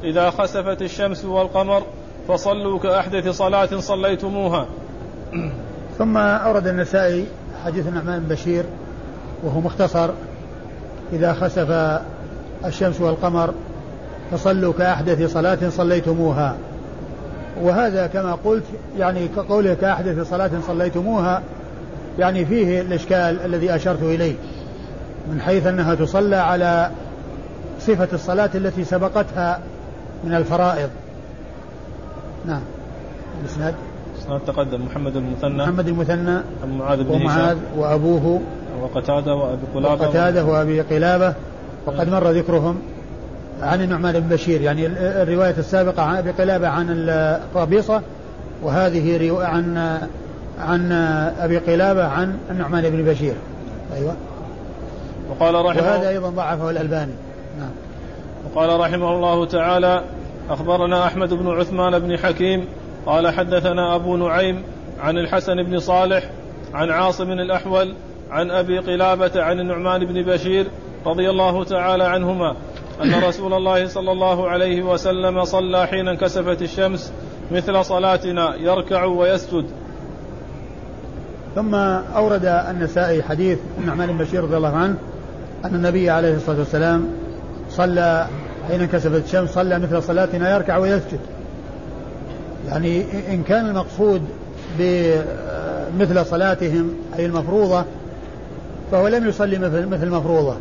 إذا 0.05 0.31
خسفت 0.31 0.83
الشمس 0.83 1.25
والقمر 1.25 1.83
فصلوا 2.29 2.79
كأحدث 2.79 3.29
صلاة 3.29 3.79
صليتموها. 3.79 4.67
ثم 5.99 6.17
أورد 6.17 6.67
النسائي 6.67 7.27
حديث 7.65 7.89
النعمان 7.89 8.21
بن 8.21 8.35
بشير 8.35 8.65
وهو 9.43 9.61
مختصر 9.61 10.11
إذا 11.13 11.33
خسف 11.33 12.01
الشمس 12.65 13.01
والقمر 13.01 13.55
فصلوا 14.33 14.73
كأحدث 14.73 15.33
صلاة 15.33 15.69
صليتموها. 15.69 16.57
وهذا 17.63 18.07
كما 18.07 18.39
قلت 18.45 18.65
يعني 18.99 19.29
كقوله 19.29 19.75
كأحدث 19.75 20.31
صلاة 20.31 20.51
صليتموها 20.67 21.43
يعني 22.19 22.45
فيه 22.45 22.81
الإشكال 22.81 23.41
الذي 23.45 23.75
أشرت 23.75 24.03
إليه 24.03 24.35
من 25.31 25.41
حيث 25.41 25.67
أنها 25.67 25.95
تصلى 25.95 26.37
على 26.37 26.91
صفة 27.81 28.09
الصلاة 28.13 28.51
التي 28.55 28.85
سبقتها 28.85 29.61
من 30.25 30.35
الفرائض. 30.35 30.89
نعم. 32.47 32.61
الإسناد؟ 33.41 33.75
الإسناد 34.15 34.41
تقدم. 34.41 34.83
محمد 34.83 35.17
المثنى. 35.17 35.63
محمد 35.63 35.89
المثنى. 35.89 36.39
معاذ 36.79 37.03
بن 37.03 37.15
ومعاذ 37.15 37.57
وأبوه. 37.77 38.41
وقتادة 38.83 39.35
وأبي 39.35 39.63
قلابة. 39.75 40.05
وقتادة 40.05 40.45
وأبي 40.45 40.81
قلابة. 40.81 41.35
وقد 41.87 42.09
مر 42.09 42.31
ذكرهم. 42.31 42.79
عن 43.63 43.83
النعمان 43.83 44.21
بن 44.21 44.29
بشير 44.29 44.61
يعني 44.61 44.87
الرواية 45.23 45.55
السابقة 45.59 46.03
عن 46.03 46.17
أبي 46.17 46.31
قلابة 46.31 46.69
عن 46.69 46.87
القبيصة 46.91 48.03
وهذه 48.63 49.31
عن 49.45 49.99
عن 50.61 50.93
أبي 51.39 51.59
قلابة 51.59 52.05
عن 52.05 52.39
النعمان 52.51 52.91
بن 52.91 53.05
بشير. 53.05 53.35
أيوة. 53.97 54.17
وقال 55.31 55.55
رحمه 55.55 55.83
وهذا 55.83 56.09
أيضا 56.09 56.31
ضعفه 56.31 56.71
الألباني. 56.71 57.13
نعم. 57.59 57.71
وقال 58.47 58.81
رحمه 58.81 59.15
الله 59.15 59.47
تعالى 59.47 60.03
أخبرنا 60.51 61.07
أحمد 61.07 61.35
بن 61.35 61.49
عثمان 61.49 61.99
بن 61.99 62.19
حكيم 62.19 62.65
قال 63.07 63.29
حدثنا 63.29 63.95
أبو 63.95 64.17
نعيم 64.17 64.63
عن 65.01 65.19
الحسن 65.19 65.63
بن 65.63 65.79
صالح 65.79 66.31
عن 66.75 66.91
عاصم 66.91 67.31
الأحول 67.31 67.95
عن 68.31 68.51
أبي 68.51 68.79
قلابة 68.79 69.43
عن 69.43 69.61
النعمان 69.61 70.05
بن 70.05 70.23
بشير 70.23 70.67
رضي 71.07 71.31
الله 71.31 71.65
تعالى 71.65 72.05
عنهما 72.05 72.57
أن 73.03 73.15
رسول 73.25 73.53
الله 73.55 73.89
صلى 73.89 74.13
الله 74.13 74.49
عليه 74.49 74.83
وسلم 74.83 75.45
صلى 75.45 75.87
حين 75.87 76.09
انكسفت 76.09 76.63
الشمس 76.63 77.13
مثل 77.53 77.85
صلاتنا 77.85 78.55
يركع 78.57 79.05
ويسجد. 79.05 79.65
ثم 81.55 81.75
أورد 81.75 82.45
النسائي 82.45 83.23
حديث 83.23 83.59
النعمان 83.81 84.09
بن 84.09 84.25
بشير 84.25 84.45
رضي 84.45 84.57
الله 84.57 84.77
عنه 84.77 84.97
أن 85.65 85.75
النبي 85.75 86.11
عليه 86.11 86.35
الصلاة 86.35 86.59
والسلام 86.59 87.09
صلى 87.71 88.27
حين 88.69 88.81
انكسفت 88.81 89.25
الشمس 89.25 89.51
صلى 89.51 89.79
مثل 89.79 90.03
صلاتنا 90.03 90.55
يركع 90.55 90.77
ويسجد. 90.77 91.21
يعني 92.69 93.05
إن 93.35 93.43
كان 93.43 93.67
المقصود 93.67 94.23
بمثل 94.79 96.27
صلاتهم 96.27 96.95
أي 97.19 97.27
المفروضة 97.27 97.85
فهو 98.93 99.09
لم 99.09 99.29
يصلي 99.29 99.59
مثل 99.59 99.87
مثل 99.87 100.03
المفروضة. 100.03 100.57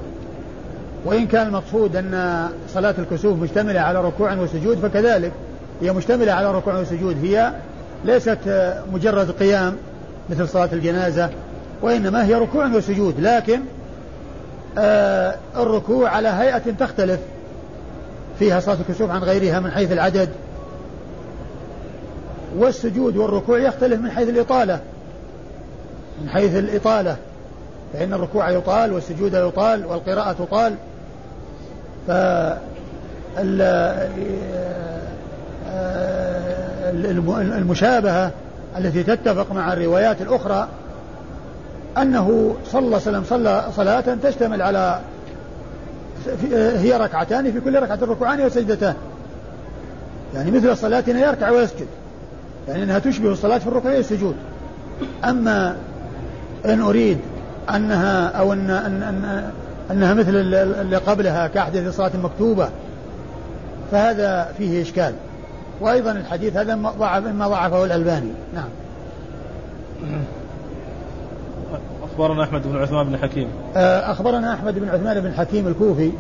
وإن 1.06 1.28
كان 1.28 1.48
المقصود 1.48 1.96
أن 1.96 2.48
صلاة 2.70 2.96
الكسوف 2.98 3.40
مشتملة 3.40 3.80
على 3.80 4.02
ركوع 4.02 4.34
وسجود 4.34 4.78
فكذلك 4.78 5.32
هي 5.82 5.94
مشتملة 5.94 6.32
على 6.32 6.52
ركوع 6.52 6.80
وسجود 6.80 7.26
هي 7.26 7.52
ليست 8.06 8.38
مجرد 8.94 9.32
قيام 9.32 9.76
مثل 10.30 10.48
صلاة 10.48 10.70
الجنازة 10.74 11.30
وإنما 11.82 12.26
هي 12.26 12.34
ركوع 12.34 12.68
وسجود 12.68 13.20
لكن 13.20 13.60
آه 14.78 15.36
الركوع 15.56 16.10
على 16.10 16.28
هيئة 16.28 16.72
تختلف. 16.80 17.20
فيها 18.40 18.60
صلاة 18.60 18.78
الكسوف 18.90 19.12
عن 19.12 19.24
غيرها 19.24 19.60
من 19.60 19.72
حيث 19.72 19.92
العدد. 19.92 20.30
والسجود 22.58 23.18
والركوع 23.18 23.60
يختلف 23.60 24.02
من 24.02 24.12
حيث 24.12 24.30
الإطالة. 24.30 24.80
من 26.22 26.30
حيث 26.30 26.56
الإطالة. 26.56 27.18
فإن 27.94 28.14
الركوع 28.14 28.50
يطال 28.50 28.94
والسجود 28.94 29.34
يطال 29.34 29.86
والقراءة 29.86 30.32
تطال. 30.32 30.76
المشابهة 37.40 38.32
التي 38.78 39.04
تتفق 39.04 39.52
مع 39.52 39.74
الروايات 39.74 40.22
الأخرى 40.22 40.68
أنه 41.98 42.56
صلى 42.72 43.00
صلى 43.00 43.66
صلاة 43.76 44.18
تشتمل 44.24 44.62
على 44.62 45.00
هي 46.54 46.98
ركعتان 46.98 47.52
في 47.52 47.60
كل 47.60 47.80
ركعة 47.80 48.00
ركوعان 48.02 48.46
وسجدتان. 48.46 48.96
يعني 50.34 50.52
مثل 50.52 50.78
صلاتنا 50.78 51.20
يركع 51.20 51.50
ويسجد. 51.50 51.88
يعني 52.68 52.84
أنها 52.84 53.00
تشبه 53.00 53.32
الصلاة 53.32 53.58
في 53.58 53.68
الركوع 53.68 53.92
والسجود. 53.92 54.36
أما 55.24 55.76
إن 56.66 56.82
أريد 56.82 57.18
أنها 57.76 58.28
أو 58.28 58.54
أن, 58.54 58.70
أن, 58.70 59.04
أن 59.04 59.50
أنها 59.92 60.14
مثل 60.14 60.36
اللي 60.82 60.98
قبلها 60.98 61.48
كأحدث 61.48 61.96
صلاة 61.96 62.12
مكتوبة. 62.24 62.70
فهذا 63.92 64.52
فيه 64.58 64.82
إشكال. 64.82 65.14
وأيضا 65.82 66.12
الحديث 66.12 66.58
هذا 66.58 66.76
ضعف 66.76 67.24
مما 67.24 67.48
ضعفه 67.48 67.86
الألباني. 67.86 68.32
نعم. 68.54 68.70
أخبرنا 72.04 72.44
أحمد 72.44 72.68
بن 72.68 72.78
عثمان 72.78 73.10
بن 73.10 73.18
حكيم. 73.18 73.48
آه، 73.76 74.12
أخبرنا 74.12 74.54
أحمد 74.54 74.80
بن 74.80 74.90
عثمان 74.90 75.20
بن 75.20 75.34
حكيم 75.34 75.68
الكوفي 75.68 76.12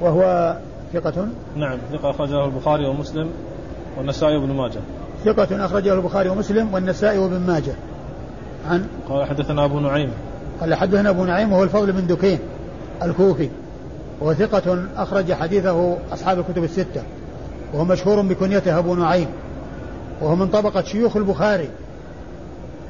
وهو 0.00 0.56
ثقة. 0.92 1.28
نعم 1.56 1.78
ثقة 1.92 2.10
أخرجه 2.10 2.44
البخاري 2.44 2.86
ومسلم 2.86 3.30
والنسائي 3.98 4.36
وابن 4.36 4.52
ماجه. 4.52 4.80
ثقة 5.24 5.64
أخرجه 5.64 5.92
البخاري 5.92 6.28
ومسلم 6.28 6.74
والنسائي 6.74 7.18
وابن 7.18 7.40
ماجه. 7.40 7.74
عن؟ 8.70 8.86
قال 9.08 9.26
حدثنا 9.28 9.64
أبو 9.64 9.80
نعيم. 9.80 10.10
قال 10.60 10.74
حدثنا 10.74 11.10
أبو 11.10 11.24
نعيم 11.24 11.52
وهو 11.52 11.62
الفضل 11.62 11.92
بن 11.92 12.06
دكين. 12.06 12.38
الكوفي 13.02 13.48
وهو 14.20 14.34
ثقة 14.34 14.84
أخرج 14.96 15.32
حديثه 15.32 15.96
أصحاب 16.12 16.38
الكتب 16.38 16.64
الستة 16.64 17.02
وهو 17.74 17.84
مشهور 17.84 18.22
بكنيته 18.22 18.78
أبو 18.78 18.94
نعيم 18.94 19.28
وهو 20.20 20.36
من 20.36 20.48
طبقة 20.48 20.82
شيوخ 20.82 21.16
البخاري 21.16 21.68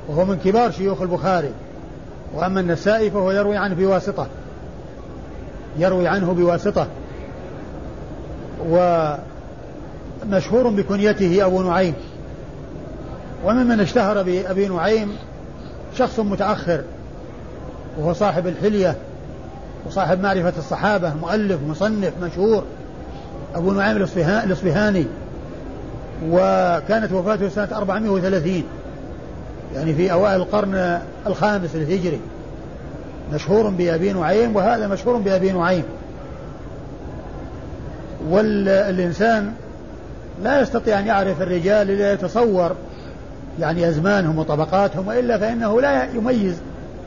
وهو 0.08 0.24
من 0.24 0.38
كبار 0.44 0.70
شيوخ 0.70 1.02
البخاري 1.02 1.50
وأما 2.34 2.60
النسائي 2.60 3.10
فهو 3.10 3.32
يروي 3.32 3.56
عنه 3.56 3.74
بواسطة 3.74 4.26
يروي 5.78 6.08
عنه 6.08 6.32
بواسطة 6.32 6.86
ومشهور 8.68 10.68
بكنيته 10.68 11.46
أبو 11.46 11.62
نعيم 11.62 11.94
وممن 13.44 13.80
اشتهر 13.80 14.22
بأبي 14.22 14.68
نعيم 14.68 15.12
شخص 15.98 16.20
متأخر 16.20 16.82
وهو 17.98 18.12
صاحب 18.12 18.46
الحلية 18.46 18.96
وصاحب 19.86 20.22
معرفة 20.22 20.52
الصحابة 20.58 21.14
مؤلف 21.14 21.60
مصنف 21.68 22.12
مشهور. 22.22 22.64
أبو 23.54 23.72
نعيم 23.72 23.96
الإصفهاني. 23.96 25.06
وكانت 26.30 27.12
وفاته 27.12 27.48
سنة 27.48 27.68
430 27.72 28.62
يعني 29.74 29.94
في 29.94 30.12
أوائل 30.12 30.40
القرن 30.40 31.00
الخامس 31.26 31.74
الهجري 31.74 32.20
مشهور 33.32 33.68
بأبي 33.68 34.12
نعيم 34.12 34.56
وهذا 34.56 34.86
مشهور 34.86 35.16
بأبي 35.16 35.52
نعيم. 35.52 35.84
والإنسان 38.28 39.52
لا 40.42 40.60
يستطيع 40.60 40.98
أن 40.98 41.06
يعرف 41.06 41.42
الرجال 41.42 41.90
إلا 41.90 42.12
يتصور 42.12 42.72
يعني 43.60 43.88
أزمانهم 43.88 44.38
وطبقاتهم 44.38 45.08
وإلا 45.08 45.38
فإنه 45.38 45.80
لا 45.80 46.04
يميز 46.14 46.54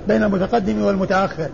بين 0.07 0.23
المتقدم 0.23 0.83
والمتأخر. 0.83 1.49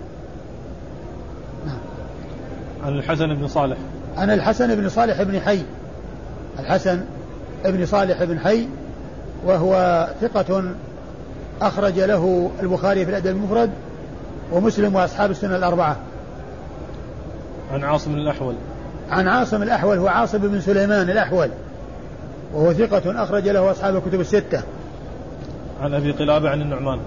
عن 2.85 2.97
الحسن 2.97 3.35
بن 3.35 3.47
صالح. 3.47 3.77
عن 4.17 4.31
الحسن 4.31 4.75
بن 4.75 4.89
صالح 4.89 5.21
بن 5.21 5.39
حي. 5.39 5.61
الحسن 6.59 7.01
بن 7.65 7.85
صالح 7.85 8.23
بن 8.23 8.39
حي 8.39 8.67
وهو 9.45 10.07
ثقة 10.21 10.63
أخرج 11.61 11.99
له 11.99 12.51
البخاري 12.61 13.05
في 13.05 13.11
الأدب 13.11 13.27
المفرد 13.27 13.69
ومسلم 14.51 14.95
وأصحاب 14.95 15.31
السنة 15.31 15.55
الأربعة. 15.55 15.97
عن 17.71 17.83
عاصم 17.83 18.13
الأحول. 18.13 18.55
عن 19.09 19.27
عاصم 19.27 19.63
الأحول 19.63 19.97
هو 19.97 20.07
عاصم 20.07 20.37
بن 20.37 20.61
سليمان 20.61 21.09
الأحول 21.09 21.49
وهو 22.53 22.73
ثقة 22.73 23.23
أخرج 23.23 23.47
له 23.49 23.71
أصحاب 23.71 23.95
الكتب 23.95 24.19
الستة. 24.19 24.61
عن 25.81 25.93
أبي 25.93 26.11
قلابة 26.11 26.49
عن 26.49 26.61
النعمان. 26.61 26.99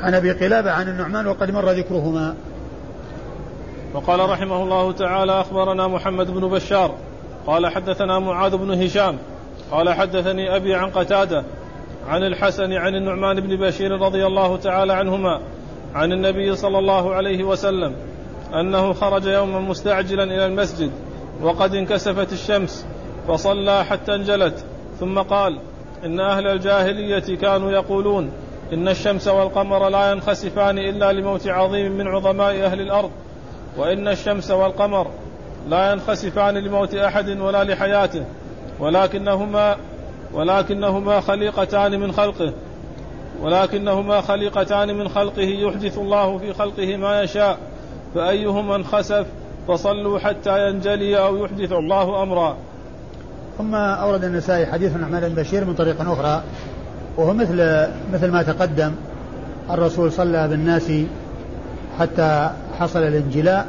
عن 0.00 0.14
أبي 0.14 0.32
قلابة 0.32 0.70
عن 0.70 0.88
النعمان 0.88 1.26
وقد 1.26 1.50
مر 1.50 1.70
ذكرهما. 1.70 2.34
وقال 3.96 4.30
رحمه 4.30 4.62
الله 4.62 4.92
تعالى 4.92 5.40
أخبرنا 5.40 5.86
محمد 5.86 6.30
بن 6.30 6.48
بشار 6.48 6.94
قال 7.46 7.66
حدثنا 7.66 8.18
معاذ 8.18 8.56
بن 8.56 8.82
هشام 8.82 9.18
قال 9.70 9.92
حدثني 9.94 10.56
أبي 10.56 10.74
عن 10.74 10.90
قتادة 10.90 11.44
عن 12.08 12.22
الحسن 12.22 12.72
عن 12.72 12.94
النعمان 12.94 13.40
بن 13.40 13.56
بشير 13.56 14.00
رضي 14.00 14.26
الله 14.26 14.56
تعالى 14.56 14.92
عنهما 14.92 15.40
عن 15.94 16.12
النبي 16.12 16.56
صلى 16.56 16.78
الله 16.78 17.14
عليه 17.14 17.44
وسلم 17.44 17.94
أنه 18.60 18.92
خرج 18.92 19.26
يوما 19.26 19.60
مستعجلا 19.60 20.24
إلى 20.24 20.46
المسجد 20.46 20.90
وقد 21.42 21.74
انكسفت 21.74 22.32
الشمس 22.32 22.86
فصلى 23.28 23.84
حتى 23.84 24.14
انجلت 24.14 24.64
ثم 25.00 25.18
قال 25.18 25.58
إن 26.04 26.20
أهل 26.20 26.46
الجاهلية 26.46 27.36
كانوا 27.36 27.70
يقولون 27.70 28.30
إن 28.72 28.88
الشمس 28.88 29.28
والقمر 29.28 29.88
لا 29.88 30.10
ينخسفان 30.10 30.78
إلا 30.78 31.12
لموت 31.12 31.48
عظيم 31.48 31.92
من 31.92 32.06
عظماء 32.06 32.64
أهل 32.64 32.80
الأرض 32.80 33.10
وإن 33.76 34.08
الشمس 34.08 34.50
والقمر 34.50 35.10
لا 35.68 35.92
ينخسفان 35.92 36.54
لموت 36.54 36.94
أحد 36.94 37.28
ولا 37.28 37.64
لحياته 37.64 38.24
ولكنهما 38.80 39.76
ولكنهما 40.32 41.20
خليقتان 41.20 42.00
من 42.00 42.12
خلقه 42.12 42.52
ولكنهما 43.42 44.20
خليقتان 44.20 44.96
من 44.96 45.08
خلقه 45.08 45.42
يحدث 45.42 45.98
الله 45.98 46.38
في 46.38 46.52
خلقه 46.52 46.96
ما 46.96 47.22
يشاء 47.22 47.58
فأيهما 48.14 48.76
انخسف 48.76 49.26
فصلوا 49.68 50.18
حتى 50.18 50.68
ينجلي 50.68 51.18
أو 51.18 51.44
يحدث 51.44 51.72
الله 51.72 52.22
أمرا. 52.22 52.56
ثم 53.58 53.74
أورد 53.74 54.24
النسائي 54.24 54.66
حديث 54.66 54.96
النعمان 54.96 55.28
بن 55.28 55.42
بشير 55.42 55.64
من 55.64 55.74
طريق 55.74 56.00
أخرى 56.00 56.42
وهو 57.16 57.34
مثل 57.34 57.88
مثل 58.12 58.30
ما 58.30 58.42
تقدم 58.42 58.92
الرسول 59.70 60.12
صلى 60.12 60.48
بالناس 60.48 60.92
حتى 61.98 62.50
حصل 62.80 62.98
الانجلاء 62.98 63.66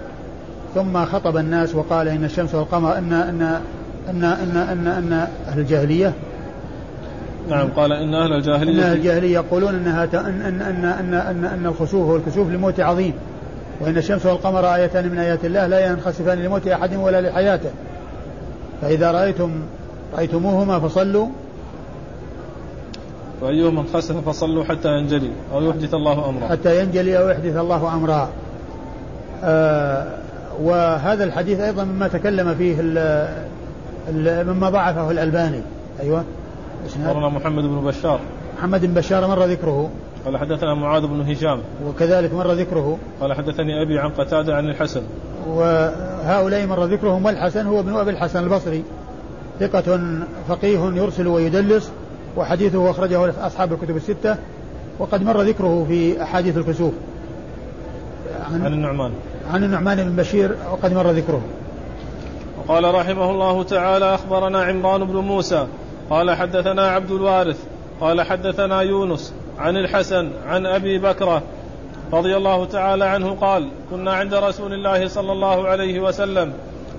ثم 0.76 1.06
خطب 1.06 1.38
الناس 1.38 1.76
وقال 1.76 2.08
إن 2.08 2.24
الشمس 2.24 2.56
والقمر 2.56 2.98
أن 2.98 3.14
أن 3.14 3.62
أن 4.10 4.24
أن 4.24 4.58
أن, 4.58 4.88
أن 4.88 5.28
أهل 5.48 5.60
الجاهلية. 5.60 6.14
نعم 7.50 7.68
قال 7.68 7.92
إن 7.92 8.14
أهل 8.14 8.34
الجاهلية 8.34 8.74
إن 8.74 8.80
أهل 8.80 8.98
الجاهلية 8.98 9.34
يقولون 9.34 9.76
أنها 9.76 10.04
أن 10.04 10.42
أن 10.42 10.62
أن 10.62 10.86
أن 10.86 11.14
أن, 11.14 11.46
أن 11.46 11.66
الخسوف 11.66 12.10
والكسوف 12.10 12.48
لموت 12.48 12.80
عظيم. 12.80 13.14
وإن 13.82 13.98
الشمس 13.98 14.26
والقمر 14.26 14.76
آيتان 14.76 15.10
من 15.10 15.18
آيات 15.18 15.46
الله 15.46 15.68
لا 15.68 15.92
ينخسفان 15.92 16.38
لموت 16.38 16.68
أحد 16.68 16.96
ولا 16.96 17.22
لحياته. 17.22 17.70
فإذا 18.82 19.12
رأيتم 19.12 19.52
رأيتموهما 20.16 20.80
فصلوا. 20.80 21.28
فأيهما 23.42 23.82
انخسف 23.82 24.30
فصلوا 24.30 24.64
حتى 24.64 24.90
ينجلي 24.90 25.32
أو 25.54 25.62
يحدث 25.62 25.94
الله 25.94 26.30
أمرا. 26.30 26.48
حتى 26.48 26.82
ينجلي 26.82 27.18
أو 27.18 27.30
يحدث 27.30 27.58
الله 27.58 27.94
أمرا. 27.94 28.30
وهذا 30.62 31.24
الحديث 31.24 31.60
أيضا 31.60 31.84
مما 31.84 32.08
تكلم 32.08 32.56
فيه 32.56 32.76
ال 32.80 32.98
ال 34.10 34.48
مما 34.48 34.70
ضعفه 34.70 35.12
الألباني. 35.12 35.62
أيوه. 36.02 36.24
أخبرنا 36.86 37.30
محمد 37.30 37.64
بن 37.64 37.86
بشار. 37.86 38.20
محمد 38.58 38.86
بن 38.86 38.94
بشار 38.94 39.28
مر 39.28 39.46
ذكره. 39.46 39.90
قال 40.26 40.38
حدثنا 40.38 40.74
معاذ 40.74 41.08
بن 41.08 41.22
هشام. 41.22 41.60
وكذلك 41.88 42.34
مر 42.34 42.52
ذكره. 42.52 42.98
قال 43.22 43.34
حدثني 43.34 43.82
أبي 43.82 44.00
عن 44.00 44.10
قتادة 44.10 44.56
عن 44.56 44.70
الحسن. 44.70 45.02
وهؤلاء 45.48 46.68
مر 46.68 46.84
ذكرهم 46.86 47.26
والحسن 47.26 47.66
هو 47.66 47.80
ابن 47.80 47.96
أبي 47.96 48.12
الحسن 48.12 48.44
البصري. 48.44 48.84
ثقة 49.60 50.00
فقيه 50.50 50.80
يرسل 50.80 51.28
ويدلس 51.28 51.92
وحديثه 52.38 52.92
أخرجه 52.92 53.48
أصحاب 53.48 53.74
الكتب 53.74 53.98
الستة 53.98 54.36
وقد 55.00 55.24
مر 55.24 55.42
ذكره 55.42 55.86
في 55.90 56.24
أحاديث 56.24 56.58
الكسوف. 56.58 56.94
عن, 58.54 58.66
عن 58.66 58.74
النعمان. 58.74 59.12
عن 59.54 59.64
النعمان 59.64 60.04
بن 60.04 60.16
بشير 60.16 60.56
وقد 60.72 60.94
مر 60.94 61.12
ذكره. 61.12 61.42
وقال 62.58 62.96
رحمه 62.96 63.32
الله 63.32 63.64
تعالى 63.64 64.16
أخبرنا 64.16 64.64
عمران 64.64 65.04
بن 65.04 65.16
موسى 65.16 65.68
قال 66.10 66.32
حدثنا 66.32 66.88
عبد 66.88 67.12
الوارث 67.12 67.64
قال 68.02 68.22
حدثنا 68.22 68.82
يونس 68.82 69.34
عن 69.60 69.78
الحسن 69.78 70.32
عن 70.48 70.66
أبي 70.66 71.00
بكرة 71.00 71.42
رضي 72.14 72.38
الله 72.38 72.66
تعالى 72.66 73.06
عنه 73.06 73.36
قال 73.42 73.70
كنا 73.92 74.14
عند 74.14 74.34
رسول 74.34 74.74
الله 74.74 75.08
صلى 75.08 75.32
الله 75.32 75.68
عليه 75.68 76.00
وسلم 76.00 76.54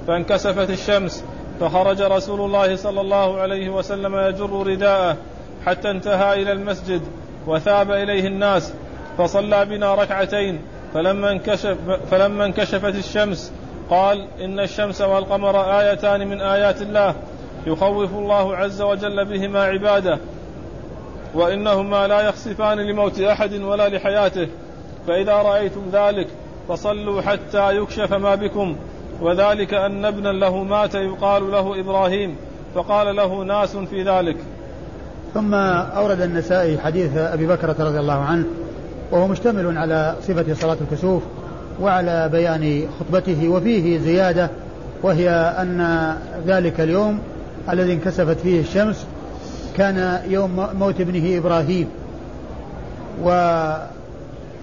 فانكسفت 0.07 0.71
الشمس 0.71 1.25
فخرج 1.61 2.03
رسول 2.03 2.41
الله 2.41 2.77
صلى 2.77 3.01
الله 3.01 3.41
عليه 3.41 3.71
وسلم 3.71 4.17
يجر 4.17 4.67
رداءه 4.67 5.17
حتى 5.67 5.91
انتهى 5.91 6.43
إلى 6.43 6.53
المسجد 6.53 7.03
وثاب 7.47 7.91
إليه 7.91 8.27
الناس 8.27 8.73
فصلى 9.19 9.65
بنا 9.65 9.95
ركعتين 9.95 10.61
فلما 10.95 11.33
انكشف 11.33 11.77
فلما 12.11 12.45
انكشفت 12.45 12.95
الشمس 12.95 13.53
قال 13.91 14.27
إن 14.41 14.61
الشمس 14.61 15.01
والقمر 15.01 15.81
آيتان 15.81 16.29
من 16.29 16.41
آيات 16.41 16.83
الله 16.83 17.15
يخوف 17.67 18.15
الله 18.15 18.57
عز 18.57 18.83
وجل 18.83 19.25
بهما 19.25 19.63
عباده 19.63 20.19
وإنهما 21.35 22.07
لا 22.07 22.21
يخسفان 22.21 22.79
لموت 22.79 23.21
أحد 23.21 23.55
ولا 23.55 23.89
لحياته. 23.89 24.49
فإذا 25.07 25.33
رأيتم 25.33 25.83
ذلك 25.93 26.27
فصلوا 26.69 27.23
حتى 27.23 27.77
يكشف 27.77 28.13
ما 28.13 28.35
بكم. 28.35 28.77
وذلك 29.21 29.75
أن 29.75 30.05
ابنا 30.05 30.29
له 30.29 30.65
مات 30.65 30.95
يقال 30.95 31.51
له 31.51 31.81
إبراهيم 31.81 32.37
فقال 32.75 33.17
له 33.17 33.43
ناس 33.43 33.77
في 33.77 34.03
ذلك. 34.03 34.37
ثم 35.35 35.55
أورد 35.55 36.21
النسائي 36.21 36.79
حديث 36.79 37.17
أبي 37.17 37.47
بكرة 37.47 37.77
رضي 37.79 37.99
الله 37.99 38.19
عنه 38.25 38.45
وهو 39.11 39.29
مشتمل 39.29 39.79
على 39.79 40.15
صفة 40.23 40.55
صلاة 40.55 40.77
الكسوف 40.81 41.23
وعلى 41.81 42.29
بيان 42.33 42.83
خطبته 43.01 43.49
وفيه 43.49 43.99
زيادة 43.99 44.51
وهي 45.03 45.31
أن 45.31 46.13
ذلك 46.47 46.81
اليوم 46.81 47.19
الذي 47.71 47.93
انكسفت 47.93 48.41
فيه 48.41 48.61
الشمس 48.61 49.07
كان 49.77 50.21
يوم 50.29 50.67
موت 50.79 51.01
ابنه 51.01 51.39
إبراهيم. 51.39 51.89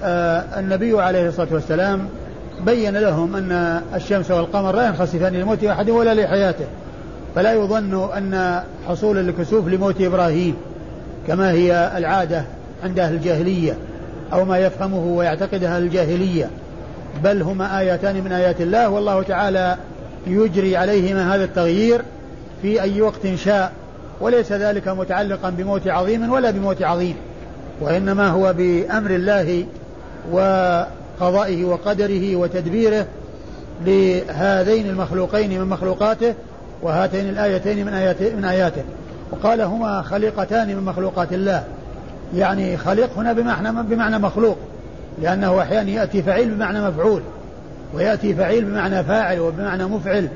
والنبي 0.04 1.02
عليه 1.02 1.28
الصلاة 1.28 1.48
والسلام 1.52 2.08
بين 2.66 2.98
لهم 2.98 3.36
أن 3.36 3.82
الشمس 3.96 4.32
والقمر 4.32 4.76
لا 4.76 4.88
ينخسفان 4.88 5.34
لموت 5.34 5.64
أحد 5.64 5.89
ولا 5.89 6.14
لحياته. 6.14 6.66
فلا 7.36 7.54
يظن 7.54 8.10
أن 8.18 8.62
حصول 8.88 9.18
الكسوف 9.18 9.68
لموت 9.68 10.02
إبراهيم 10.02 10.56
كما 11.28 11.52
هي 11.52 11.91
العادة 11.98 12.46
عند 12.84 13.00
أهل 13.00 13.14
الجاهلية. 13.14 13.78
أو 14.34 14.45
ما 14.45 14.57
يفهمه 14.57 15.05
ويعتقده 15.05 15.76
أهل 15.76 15.84
الجاهلية. 15.84 16.49
بل 17.23 17.41
هما 17.41 17.80
آيتان 17.80 18.23
من 18.23 18.32
آيات 18.32 18.61
الله 18.61 18.89
والله 18.89 19.23
تعالى 19.23 19.78
يجري 20.28 20.78
عليهما 20.78 21.36
هذا 21.36 21.43
التغيير 21.43 22.01
في 22.61 22.82
أي 22.82 23.01
وقت 23.01 23.28
شاء. 23.36 23.71
وليس 24.21 24.51
ذلك 24.51 24.88
متعلقا 24.88 25.49
بموت 25.49 25.88
عظيم 25.88 26.32
ولا 26.32 26.51
بموت 26.51 26.82
عظيم 26.82 27.15
وإنما 27.82 28.28
هو 28.28 28.53
بأمر 28.53 29.11
الله 29.11 29.65
وقضائه 30.32 31.65
وقدره 31.65 32.36
وتدبيره 32.36 33.05
لهذين 33.86 34.89
المخلوقين 34.89 35.59
من 35.59 35.65
مخلوقاته 35.65 36.34
وهاتين 36.82 37.30
الآيتين 37.30 37.86
من 37.86 37.93
من 38.38 38.45
آياته. 38.45 38.84
وقال 39.32 39.61
هما 39.61 40.01
خليقتان 40.01 40.67
من 40.67 40.84
مخلوقات 40.84 41.34
الله. 41.34 41.63
يعني 42.34 42.78
خليق 42.78 43.17
هنا 43.17 43.34
بمعنى 43.34 43.84
بمعنى 43.84 44.19
مخلوق. 44.19 44.57
لأنه 45.21 45.61
أحيانا 45.61 45.89
يأتي 45.89 46.23
فعيل 46.23 46.55
بمعنى 46.55 46.82
مفعول 46.82 47.21
ويأتي 47.93 48.36
فعيل 48.36 48.65
بمعنى 48.65 49.03
فاعل 49.03 49.39
وبمعنى 49.39 49.86
مفعل. 49.86 50.30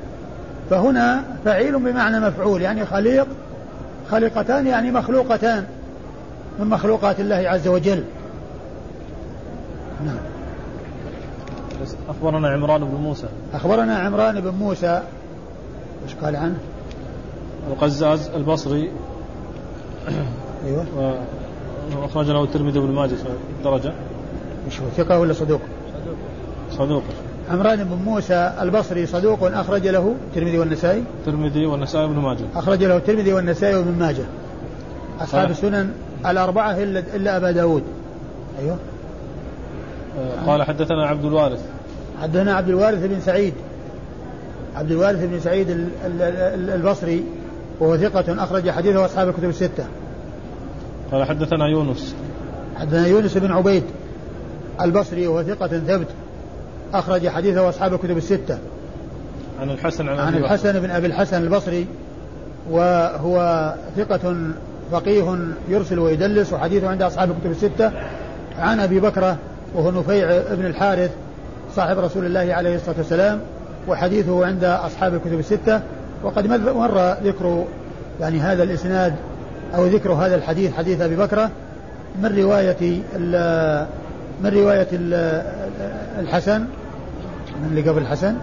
فهنا 0.70 1.24
فعيل 1.44 1.78
بمعنى 1.78 2.20
مفعول 2.20 2.62
يعني 2.62 2.86
خليق 2.86 3.26
خليقتان 4.10 4.66
يعني 4.66 4.90
مخلوقتان 4.90 5.64
من 6.58 6.66
مخلوقات 6.66 7.20
الله 7.20 7.36
عز 7.36 7.68
وجل. 7.68 8.04
نعم. 10.06 10.16
أخبرنا 12.08 12.48
عمران 12.48 12.80
بن 12.84 12.94
موسى. 12.94 13.26
أخبرنا 13.54 13.98
عمران 13.98 14.40
بن 14.40 14.50
موسى. 14.50 15.02
إيش 16.04 16.14
قال 16.14 16.36
عنه؟ 16.36 16.58
القزاز 17.70 18.28
البصري. 18.28 18.90
أيوه. 20.66 21.18
وأخرج 21.96 22.30
له 22.30 22.44
الترمذي 22.44 22.78
بن 22.80 22.92
ماجه 22.92 23.16
درجة. 23.64 23.92
مش 24.66 24.80
هو 24.80 24.86
ثقة 24.96 25.20
ولا 25.20 25.32
صدوق؟ 25.32 25.60
صدوق. 26.70 27.02
عمران 27.50 27.84
بن 27.84 27.96
موسى 28.04 28.52
البصري 28.60 29.06
صدوق 29.06 29.42
أخرج 29.42 29.88
له 29.88 30.14
الترمذي 30.28 30.58
والنسائي؟ 30.58 31.04
الترمذي 31.20 31.66
والنسائي 31.66 32.06
بن 32.08 32.18
ماجه. 32.18 32.44
أخرج 32.56 32.84
له 32.84 32.96
الترمذي 32.96 33.32
والنسائي 33.32 33.76
وابن 33.76 33.98
ماجه. 33.98 34.24
أصحاب 35.20 35.50
السنن 35.50 35.90
الأربعة 36.26 36.82
إلا 36.82 37.02
إلا 37.16 37.36
أبا 37.36 37.50
داود. 37.50 37.82
أيوه. 38.60 38.76
آه، 40.18 40.46
قال 40.46 40.62
حدثنا 40.62 41.06
عبد 41.06 41.24
الوارث. 41.24 41.64
حدثنا 42.22 42.54
عبد 42.54 42.68
الوارث 42.68 43.06
بن 43.06 43.20
سعيد. 43.20 43.54
عبد 44.76 44.90
الوارث 44.90 45.24
بن 45.24 45.40
سعيد 45.40 45.88
البصري 46.74 47.24
وهو 47.80 47.96
ثقة 47.96 48.44
أخرج 48.44 48.70
حديثه 48.70 49.04
أصحاب 49.04 49.28
الكتب 49.28 49.48
الستة. 49.48 49.84
قال 51.12 51.24
حدثنا 51.24 51.66
يونس. 51.66 52.14
حدثنا 52.76 53.06
يونس 53.06 53.36
بن 53.36 53.52
عبيد 53.52 53.82
البصري 54.80 55.26
وهو 55.26 55.42
ثقة 55.42 55.66
ثبت 55.66 56.06
أخرج 56.94 57.28
حديثه 57.28 57.68
أصحاب 57.68 57.94
الكتب 57.94 58.16
الستة. 58.16 58.58
عن 59.60 59.70
الحسن 59.70 60.08
عن, 60.08 60.18
عن 60.18 60.34
الحسن 60.34 60.80
بن 60.80 60.90
أبي 60.90 61.06
الحسن 61.06 61.42
البصري 61.42 61.86
وهو 62.70 63.74
ثقة 63.96 64.36
فقيه 64.92 65.36
يرسل 65.68 65.98
ويدلس 65.98 66.52
وحديثه 66.52 66.88
عند 66.88 67.02
أصحاب 67.02 67.30
الكتب 67.30 67.50
الستة. 67.50 67.92
عن 68.58 68.80
أبي 68.80 69.00
بكرة 69.00 69.36
وهو 69.74 69.90
نفيع 69.90 70.42
بن 70.54 70.66
الحارث 70.66 71.10
صاحب 71.76 71.98
رسول 71.98 72.26
الله 72.26 72.54
عليه 72.54 72.74
الصلاة 72.74 72.96
والسلام 72.98 73.40
وحديثه 73.88 74.46
عند 74.46 74.64
أصحاب 74.64 75.14
الكتب 75.14 75.38
الستة. 75.38 75.80
وقد 76.22 76.46
مر 76.46 77.14
ذكر 77.24 77.64
يعني 78.20 78.40
هذا 78.40 78.62
الإسناد 78.62 79.14
أو 79.74 79.86
ذكر 79.86 80.12
هذا 80.12 80.34
الحديث 80.36 80.72
حديث 80.74 81.00
أبي 81.00 81.16
بكرة 81.16 81.50
من 82.22 82.38
رواية 82.38 83.02
من 84.40 84.50
رواية 84.54 84.88
الحسن 86.18 86.60
من 87.60 87.68
اللي 87.70 87.90
قبل 87.90 88.02
الحسن 88.02 88.34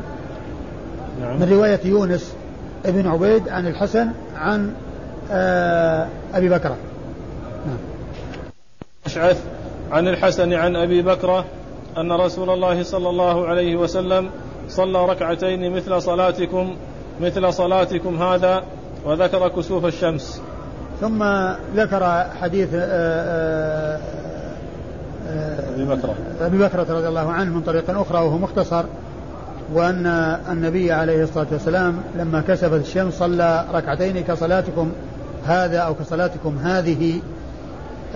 نعم. 1.22 1.40
من 1.40 1.50
رواية 1.50 1.80
يونس 1.86 2.34
ابن 2.86 3.08
عبيد 3.08 3.50
عن 3.50 3.68
الحسن 3.68 4.12
عن 4.36 4.74
آه، 5.32 6.08
أبي 6.34 6.50
بكرة 6.50 6.76
نعم. 7.68 7.78
أشعث 9.06 9.44
عن 9.92 10.08
الحسن 10.08 10.54
عن 10.54 10.76
أبي 10.76 11.02
بكرة 11.02 11.46
أن 11.98 12.12
رسول 12.12 12.50
الله 12.50 12.84
صلى 12.84 13.10
الله 13.10 13.48
عليه 13.48 13.76
وسلم 13.76 14.30
صلى 14.70 15.06
ركعتين 15.06 15.76
مثل 15.76 16.02
صلاتكم 16.02 16.76
مثل 17.22 17.54
صلاتكم 17.54 18.24
هذا 18.24 18.64
وذكر 19.06 19.48
كسوف 19.48 19.86
الشمس 19.86 20.42
ثم 21.02 21.24
ذكر 21.76 22.26
حديث 22.42 22.70
آه، 22.74 24.00
آه، 25.30 25.60
أبي 25.76 25.86
بكرة 25.86 26.16
أبي 26.42 26.58
بكرة 26.58 26.86
رضي 26.90 27.08
الله 27.08 27.32
عنه 27.32 27.56
من 27.56 27.62
طريق 27.62 28.00
أخرى 28.00 28.18
وهو 28.18 28.38
مختصر 28.38 28.84
وأن 29.74 30.06
النبي 30.52 30.92
عليه 30.92 31.24
الصلاة 31.24 31.48
والسلام 31.52 31.96
لما 32.18 32.42
كسفت 32.42 32.82
الشمس 32.82 33.14
صلى 33.14 33.66
ركعتين 33.74 34.24
كصلاتكم 34.24 34.92
هذا 35.46 35.78
أو 35.78 35.96
كصلاتكم 35.96 36.58
هذه. 36.58 37.22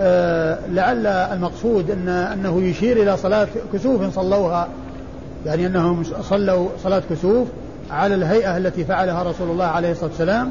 آه 0.00 0.58
لعل 0.70 1.06
المقصود 1.06 1.90
أن 1.90 2.08
أنه 2.08 2.62
يشير 2.62 3.02
إلى 3.02 3.16
صلاة 3.16 3.48
كسوف 3.72 4.14
صلوها. 4.14 4.68
يعني 5.46 5.66
أنهم 5.66 6.04
صلوا 6.04 6.68
صلاة 6.82 7.02
كسوف 7.10 7.48
على 7.90 8.14
الهيئة 8.14 8.56
التي 8.56 8.84
فعلها 8.84 9.22
رسول 9.22 9.50
الله 9.50 9.64
عليه 9.64 9.90
الصلاة 9.90 10.10
والسلام 10.10 10.50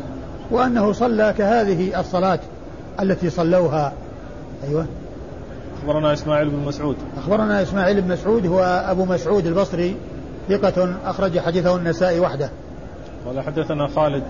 وأنه 0.52 0.94
صلى 0.94 1.34
كهذه 1.38 2.00
الصلاة 2.00 2.40
التي 3.00 3.30
صلوها. 3.30 3.94
أيوة. 4.68 4.86
أخبرنا 5.80 6.14
إسماعيل 6.14 6.50
بن 6.50 6.60
مسعود. 6.60 6.96
أخبرنا 7.18 7.62
إسماعيل 7.62 8.02
بن 8.02 8.14
مسعود 8.14 8.46
هو 8.46 8.86
أبو 8.90 9.06
مسعود 9.06 9.48
البصري 9.48 9.96
ثقة 10.50 10.96
أخرج 11.06 11.40
حديثه 11.40 11.76
النسائي 11.76 12.20
وحده. 12.20 12.50
قال 13.26 13.42
حدثنا 13.42 13.88
خالد. 13.88 14.24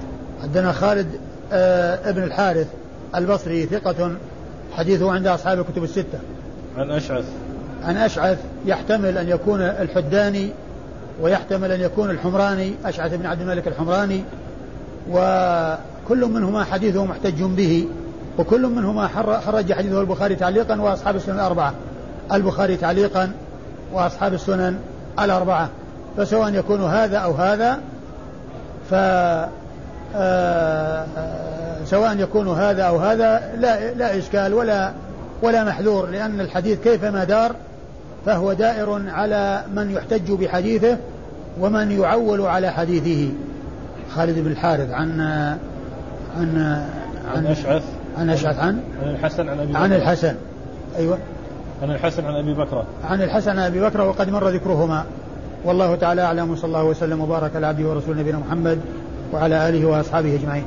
حدثنا 0.44 0.72
خالد 0.72 1.08
آه 1.54 2.10
ابن 2.10 2.24
الحارث 2.24 2.68
البصري 3.16 3.66
ثقة 3.66 4.12
حديثه 4.74 5.12
عند 5.12 5.28
أصحاب 5.28 5.60
الكتب 5.60 5.84
الستة. 5.84 6.20
عن 6.78 6.92
أشعث. 6.92 7.26
عن 7.84 7.98
أشعث 7.98 8.38
يحتمل 8.66 9.18
أن 9.18 9.30
يكون 9.30 9.62
الحداني 9.62 10.50
ويحتمل 11.22 11.72
أن 11.72 11.82
يكون 11.82 12.10
الحمراني 12.10 12.74
أشعث 12.86 13.14
بن 13.14 13.26
عبد 13.26 13.42
الملك 13.42 13.68
الحمراني 13.68 14.24
وكل 16.06 16.26
منهما 16.26 16.64
حديثه 16.64 17.06
محتج 17.06 17.44
به 17.44 17.88
وكل 18.38 18.68
منهما 18.68 19.08
خرج 19.46 19.74
حديثه 19.74 20.02
البخاري 20.02 20.36
تعليقا 20.36 20.82
وأصحاب 20.82 21.16
السنن 21.16 21.36
الأربعة. 21.36 21.74
البخاري 22.34 22.78
تعليقا 22.78 23.32
وأصحاب 23.94 24.34
السنن 24.34 24.76
الأربعة. 25.20 25.70
فسواء 26.18 26.54
يكون 26.54 26.82
هذا 26.82 27.18
أو 27.18 27.32
هذا 27.32 27.80
ف 28.90 28.94
آه، 30.16 31.06
سواء 31.86 32.20
يكون 32.20 32.48
هذا 32.48 32.84
أو 32.84 32.98
هذا 32.98 33.52
لا, 33.58 33.94
لا 33.94 34.18
إشكال 34.18 34.54
ولا 34.54 34.92
ولا 35.42 35.64
محذور 35.64 36.10
لأن 36.10 36.42
الحديث 36.42 36.80
كيفما 36.80 37.24
دار 37.24 37.56
فهو 38.26 38.54
دائر 38.54 39.02
على 39.10 39.64
من 39.76 39.92
يحتج 39.92 40.32
بحديثه 40.32 40.98
ومن 41.60 41.92
يعول 41.92 42.42
على 42.42 42.70
حديثه. 42.70 43.34
خالد 44.16 44.40
بن 44.40 44.52
الحارث 44.52 44.92
عن 44.92 45.22
عن 46.38 46.84
عن 47.36 47.46
أشعث. 47.46 47.84
عن 48.18 48.30
أشعث 48.30 48.60
عن؟ 48.60 48.82
عن 49.04 49.10
الحسن 49.10 49.50
عن 49.50 49.60
أبي 49.60 49.72
بكر. 49.72 49.80
عن 49.80 49.94
الحسن. 49.94 50.36
أيوه. 50.98 51.18
عن 51.82 51.92
الحسن 51.92 52.26
عن 52.26 52.36
أبي 52.36 52.54
بكر. 52.54 52.86
عن 53.04 53.22
الحسن 53.22 53.52
عن 53.52 53.60
أبي 53.60 53.82
بكر 53.82 54.02
وقد 54.02 54.30
مر 54.30 54.50
ذكرهما. 54.50 55.06
والله 55.66 55.96
تعالى 55.96 56.22
أعلم 56.22 56.52
وصلى 56.52 56.68
الله 56.68 56.84
وسلم 56.84 57.22
وبارك 57.22 57.56
على 57.56 57.68
عبده 57.68 57.90
ورسول 57.90 58.18
نبينا 58.18 58.40
محمد 58.40 58.80
وعلى 59.34 59.70
آله 59.70 59.86
وأصحابه 59.86 60.36
أجمعين. 60.36 60.64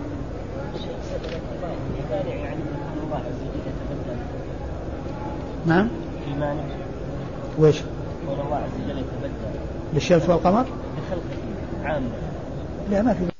نعم؟ 5.66 5.88
في 6.24 6.40
مانع 6.40 6.62
ويش؟ 7.58 7.76
قول 8.28 8.40
الله 8.40 8.56
عز 8.56 8.70
وجل 8.84 8.98
يتبدل 8.98 9.30
بالشمس 9.94 10.28
والقمر؟ 10.28 10.62
بخلقه 10.62 11.84
عامة. 11.84 12.08
لا 12.90 13.02
ما 13.02 13.14
في 13.14 13.33